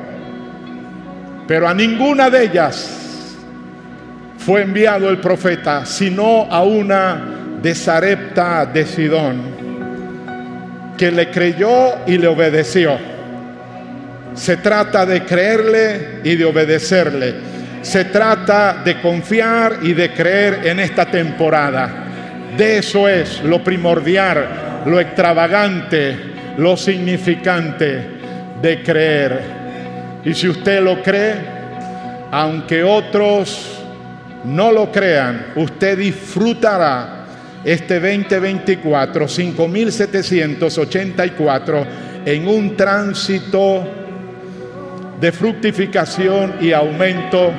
pero 1.48 1.70
a 1.70 1.74
ninguna 1.74 2.30
de 2.30 2.44
ellas 2.44 3.38
fue 4.40 4.64
enviado 4.64 5.10
el 5.10 5.20
profeta, 5.20 5.86
sino 5.86 6.52
a 6.52 6.64
una 6.64 7.58
de 7.62 7.74
Sarepta 7.74 8.66
de 8.66 8.86
Sidón, 8.86 9.42
que 10.98 11.14
le 11.14 11.32
creyó 11.32 12.06
y 12.06 12.18
le 12.18 12.28
obedeció. 12.28 12.98
Se 14.34 14.58
trata 14.58 15.06
de 15.06 15.24
creerle 15.24 16.20
y 16.26 16.36
de 16.36 16.44
obedecerle. 16.44 17.36
Se 17.84 18.04
trata 18.04 18.82
de 18.84 19.00
confiar 19.00 19.78
y 19.82 19.94
de 19.94 20.12
creer 20.12 20.68
en 20.68 20.82
esta 20.82 21.06
temporada. 21.06 21.90
De 22.58 22.80
eso 22.80 23.08
es 23.08 23.42
lo 23.44 23.64
primordial 23.64 24.68
lo 24.88 25.00
extravagante, 25.00 26.18
lo 26.58 26.76
significante 26.78 28.08
de 28.62 28.82
creer. 28.82 29.42
Y 30.24 30.34
si 30.34 30.48
usted 30.48 30.82
lo 30.82 31.04
cree, 31.04 31.36
aunque 32.32 32.84
otros 32.84 33.84
no 34.46 34.72
lo 34.72 34.90
crean, 34.92 35.48
usted 35.56 35.98
disfrutará 35.98 37.26
este 37.64 38.00
2024, 38.00 39.28
5784, 39.28 41.88
en 42.26 42.48
un 42.48 42.78
tránsito 42.78 43.84
de 45.20 45.32
fructificación 45.32 46.58
y 46.62 46.72
aumento, 46.72 47.52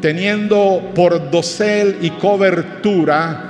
teniendo 0.00 0.90
por 0.94 1.30
dosel 1.30 1.98
y 2.00 2.08
cobertura 2.10 3.47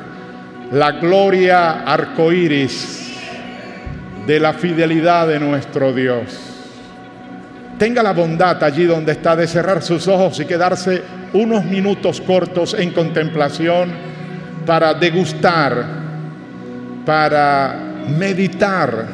la 0.73 0.93
gloria 0.93 1.83
arcoíris 1.85 3.15
de 4.27 4.39
la 4.39 4.53
fidelidad 4.53 5.27
de 5.27 5.41
nuestro 5.41 5.93
Dios. 5.93 6.39
Tenga 7.79 8.03
la 8.03 8.13
bondad 8.13 8.63
allí 8.63 8.85
donde 8.85 9.13
está 9.13 9.35
de 9.35 9.47
cerrar 9.47 9.83
sus 9.83 10.07
ojos 10.09 10.39
y 10.41 10.45
quedarse 10.45 11.03
unos 11.33 11.65
minutos 11.65 12.21
cortos 12.21 12.75
en 12.75 12.91
contemplación 12.91 13.91
para 14.67 14.93
degustar, 14.93 15.87
para 17.07 17.75
meditar 18.19 19.07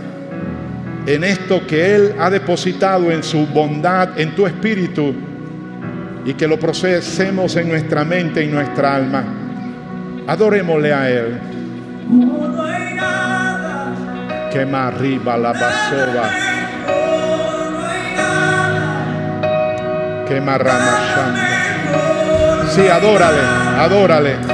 en 1.06 1.22
esto 1.22 1.64
que 1.66 1.94
Él 1.94 2.14
ha 2.18 2.30
depositado 2.30 3.12
en 3.12 3.22
su 3.22 3.46
bondad, 3.46 4.18
en 4.18 4.34
tu 4.34 4.46
espíritu, 4.46 5.14
y 6.24 6.34
que 6.34 6.48
lo 6.48 6.58
procesemos 6.58 7.54
en 7.56 7.68
nuestra 7.68 8.04
mente 8.04 8.42
y 8.42 8.48
nuestra 8.48 8.96
alma. 8.96 9.43
Adorémosle 10.26 10.92
a 10.92 11.10
Él. 11.10 11.40
Quema 14.50 14.86
arriba 14.88 15.36
la 15.36 15.52
basura. 15.52 16.30
Quema 20.26 20.58
rama 20.58 20.98
Sí, 22.70 22.88
adórale, 22.88 23.40
adórale. 23.78 24.53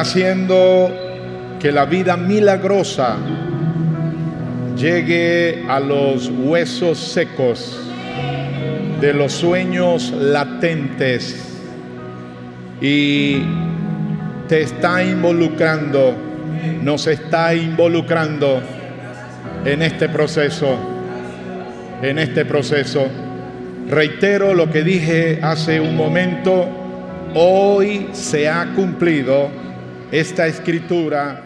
Haciendo 0.00 0.90
que 1.60 1.70
la 1.70 1.84
vida 1.84 2.16
milagrosa 2.16 3.18
llegue 4.74 5.66
a 5.68 5.78
los 5.78 6.30
huesos 6.30 6.98
secos 6.98 7.78
de 8.98 9.12
los 9.12 9.32
sueños 9.32 10.10
latentes 10.12 11.58
y 12.80 13.42
te 14.48 14.62
está 14.62 15.04
involucrando, 15.04 16.14
nos 16.82 17.06
está 17.06 17.54
involucrando 17.54 18.62
en 19.66 19.82
este 19.82 20.08
proceso, 20.08 20.78
en 22.00 22.18
este 22.18 22.46
proceso. 22.46 23.06
Reitero 23.86 24.54
lo 24.54 24.70
que 24.70 24.82
dije 24.82 25.40
hace 25.42 25.78
un 25.78 25.94
momento, 25.94 26.66
hoy 27.34 28.08
se 28.12 28.48
ha 28.48 28.72
cumplido 28.74 29.69
esta 30.12 30.46
escritura 30.46 31.40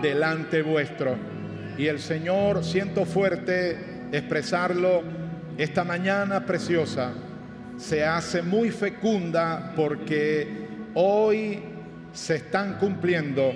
delante 0.00 0.62
vuestro. 0.62 1.16
Y 1.76 1.86
el 1.86 1.98
Señor, 2.00 2.64
siento 2.64 3.04
fuerte 3.04 3.76
expresarlo, 4.12 5.02
esta 5.58 5.84
mañana 5.84 6.44
preciosa 6.44 7.12
se 7.76 8.04
hace 8.04 8.40
muy 8.40 8.70
fecunda 8.70 9.72
porque 9.76 10.48
hoy 10.94 11.62
se 12.12 12.36
están 12.36 12.78
cumpliendo 12.78 13.52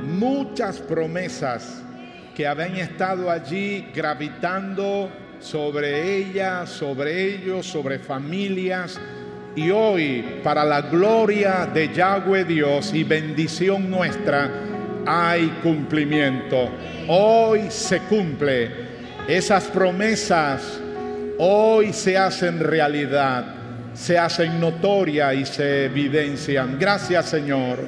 muchas 0.00 0.78
promesas 0.78 1.82
que 2.36 2.46
habían 2.46 2.76
estado 2.76 3.30
allí 3.30 3.88
gravitando 3.94 5.10
sobre 5.40 6.16
ella, 6.18 6.66
sobre 6.66 7.34
ellos, 7.34 7.66
sobre 7.66 7.98
familias. 7.98 9.00
Y 9.54 9.70
hoy, 9.70 10.40
para 10.42 10.64
la 10.64 10.82
gloria 10.82 11.68
de 11.72 11.92
Yahweh 11.92 12.44
Dios 12.44 12.94
y 12.94 13.04
bendición 13.04 13.90
nuestra, 13.90 14.50
hay 15.06 15.48
cumplimiento. 15.62 16.70
Hoy 17.08 17.70
se 17.70 18.00
cumple. 18.00 18.70
Esas 19.28 19.64
promesas 19.64 20.80
hoy 21.38 21.92
se 21.92 22.16
hacen 22.16 22.60
realidad, 22.60 23.44
se 23.94 24.18
hacen 24.18 24.60
notoria 24.60 25.34
y 25.34 25.44
se 25.44 25.86
evidencian. 25.86 26.78
Gracias 26.78 27.26
Señor. 27.26 27.78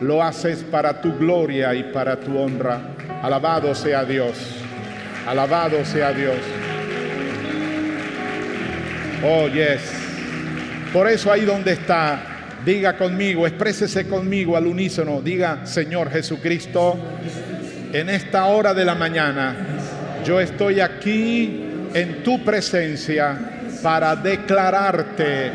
Lo 0.00 0.22
haces 0.22 0.64
para 0.64 1.00
tu 1.00 1.16
gloria 1.16 1.74
y 1.74 1.84
para 1.84 2.18
tu 2.20 2.38
honra. 2.38 2.80
Alabado 3.22 3.74
sea 3.74 4.04
Dios. 4.04 4.36
Alabado 5.26 5.84
sea 5.84 6.12
Dios. 6.12 6.36
Oh, 9.24 9.48
yes. 9.48 9.97
Por 10.92 11.08
eso 11.08 11.30
ahí 11.30 11.44
donde 11.44 11.72
está, 11.72 12.18
diga 12.64 12.96
conmigo, 12.96 13.46
exprésese 13.46 14.06
conmigo 14.06 14.56
al 14.56 14.66
unísono, 14.66 15.20
diga, 15.20 15.66
Señor 15.66 16.10
Jesucristo, 16.10 16.98
en 17.92 18.08
esta 18.08 18.46
hora 18.46 18.72
de 18.72 18.84
la 18.84 18.94
mañana, 18.94 19.54
yo 20.24 20.40
estoy 20.40 20.80
aquí 20.80 21.62
en 21.94 22.22
tu 22.22 22.42
presencia 22.44 23.38
para 23.82 24.16
declararte 24.16 25.50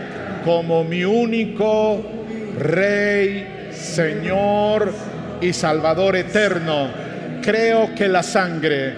como 0.45 0.83
mi 0.83 1.03
único 1.03 2.03
Rey, 2.59 3.69
Señor 3.71 4.93
y 5.41 5.51
Salvador 5.51 6.15
eterno. 6.15 6.89
Creo 7.41 7.93
que 7.95 8.07
la 8.07 8.23
sangre 8.23 8.93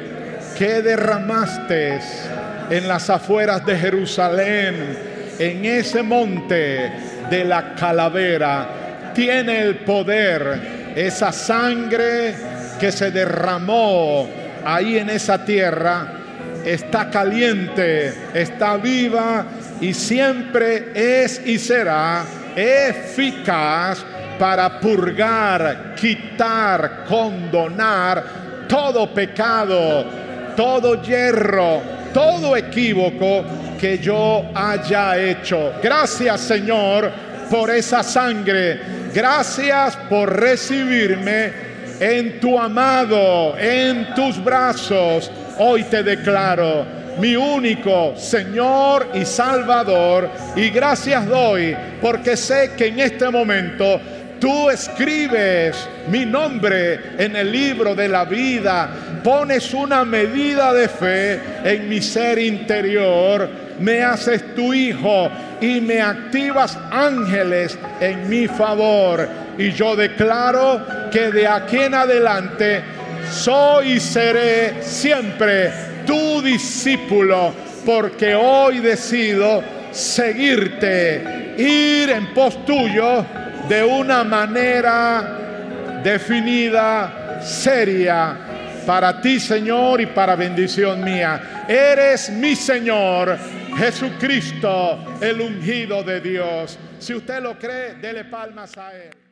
que 0.57 0.81
derramaste 0.81 1.99
en 2.69 2.87
las 2.87 3.09
afueras 3.09 3.65
de 3.65 3.77
Jerusalén, 3.77 5.14
en 5.39 5.65
ese 5.65 6.03
monte 6.03 6.91
de 7.29 7.43
la 7.43 7.75
calavera, 7.75 9.11
tiene 9.13 9.61
el 9.61 9.77
poder, 9.77 10.93
esa 10.95 11.31
sangre 11.31 12.35
que 12.79 12.91
se 12.91 13.11
derramó 13.11 14.27
ahí 14.63 14.97
en 14.97 15.09
esa 15.09 15.43
tierra, 15.43 16.07
está 16.63 17.09
caliente, 17.09 18.13
está 18.33 18.77
viva 18.77 19.45
y 19.79 19.93
siempre 19.93 20.91
es 20.93 21.41
y 21.45 21.59
será 21.59 22.23
eficaz 22.55 24.03
para 24.39 24.79
purgar, 24.79 25.95
quitar, 25.95 27.05
condonar 27.07 28.23
todo 28.67 29.13
pecado, 29.13 30.05
todo 30.55 31.01
hierro, 31.01 31.81
todo 32.13 32.55
equívoco 32.55 33.45
que 33.79 33.97
yo 33.97 34.45
haya 34.53 35.17
hecho. 35.17 35.73
Gracias 35.81 36.41
Señor 36.41 37.11
por 37.49 37.69
esa 37.69 38.03
sangre. 38.03 38.79
Gracias 39.13 39.95
por 40.09 40.39
recibirme 40.39 41.51
en 41.99 42.39
tu 42.39 42.59
amado, 42.59 43.57
en 43.57 44.13
tus 44.13 44.43
brazos. 44.43 45.31
Hoy 45.57 45.83
te 45.83 46.03
declaro 46.03 46.85
mi 47.19 47.35
único 47.35 48.13
Señor 48.17 49.09
y 49.13 49.25
Salvador. 49.25 50.29
Y 50.55 50.69
gracias 50.69 51.25
doy 51.27 51.75
porque 52.01 52.35
sé 52.35 52.71
que 52.77 52.87
en 52.87 52.99
este 52.99 53.29
momento 53.29 54.01
tú 54.39 54.69
escribes 54.69 55.87
mi 56.09 56.25
nombre 56.25 56.99
en 57.17 57.35
el 57.35 57.51
libro 57.51 57.95
de 57.95 58.07
la 58.07 58.25
vida, 58.25 58.89
pones 59.23 59.73
una 59.73 60.03
medida 60.03 60.73
de 60.73 60.87
fe 60.87 61.39
en 61.63 61.89
mi 61.89 62.01
ser 62.01 62.37
interior, 62.39 63.49
me 63.79 64.03
haces 64.03 64.55
tu 64.55 64.73
hijo 64.73 65.29
y 65.61 65.81
me 65.81 66.01
activas 66.01 66.77
ángeles 66.91 67.77
en 67.99 68.29
mi 68.29 68.47
favor. 68.47 69.27
Y 69.57 69.71
yo 69.71 69.95
declaro 69.95 71.09
que 71.11 71.31
de 71.31 71.47
aquí 71.47 71.77
en 71.77 71.93
adelante 71.93 72.83
soy 73.31 73.93
y 73.93 73.99
seré 73.99 74.81
siempre 74.81 75.71
tu 76.05 76.41
discípulo, 76.41 77.53
porque 77.85 78.35
hoy 78.35 78.79
decido 78.79 79.63
seguirte, 79.91 81.55
ir 81.57 82.09
en 82.09 82.33
pos 82.33 82.65
tuyo 82.65 83.25
de 83.67 83.83
una 83.83 84.23
manera 84.23 86.01
definida, 86.03 87.39
seria, 87.41 88.37
para 88.85 89.19
ti 89.19 89.39
Señor 89.39 90.01
y 90.01 90.05
para 90.05 90.35
bendición 90.35 91.03
mía. 91.03 91.65
Eres 91.67 92.29
mi 92.29 92.55
Señor, 92.55 93.37
Jesucristo, 93.77 95.03
el 95.21 95.41
ungido 95.41 96.03
de 96.03 96.21
Dios. 96.21 96.77
Si 96.99 97.13
usted 97.13 97.41
lo 97.41 97.57
cree, 97.59 97.95
dele 97.95 98.25
palmas 98.25 98.77
a 98.77 98.95
Él. 98.95 99.24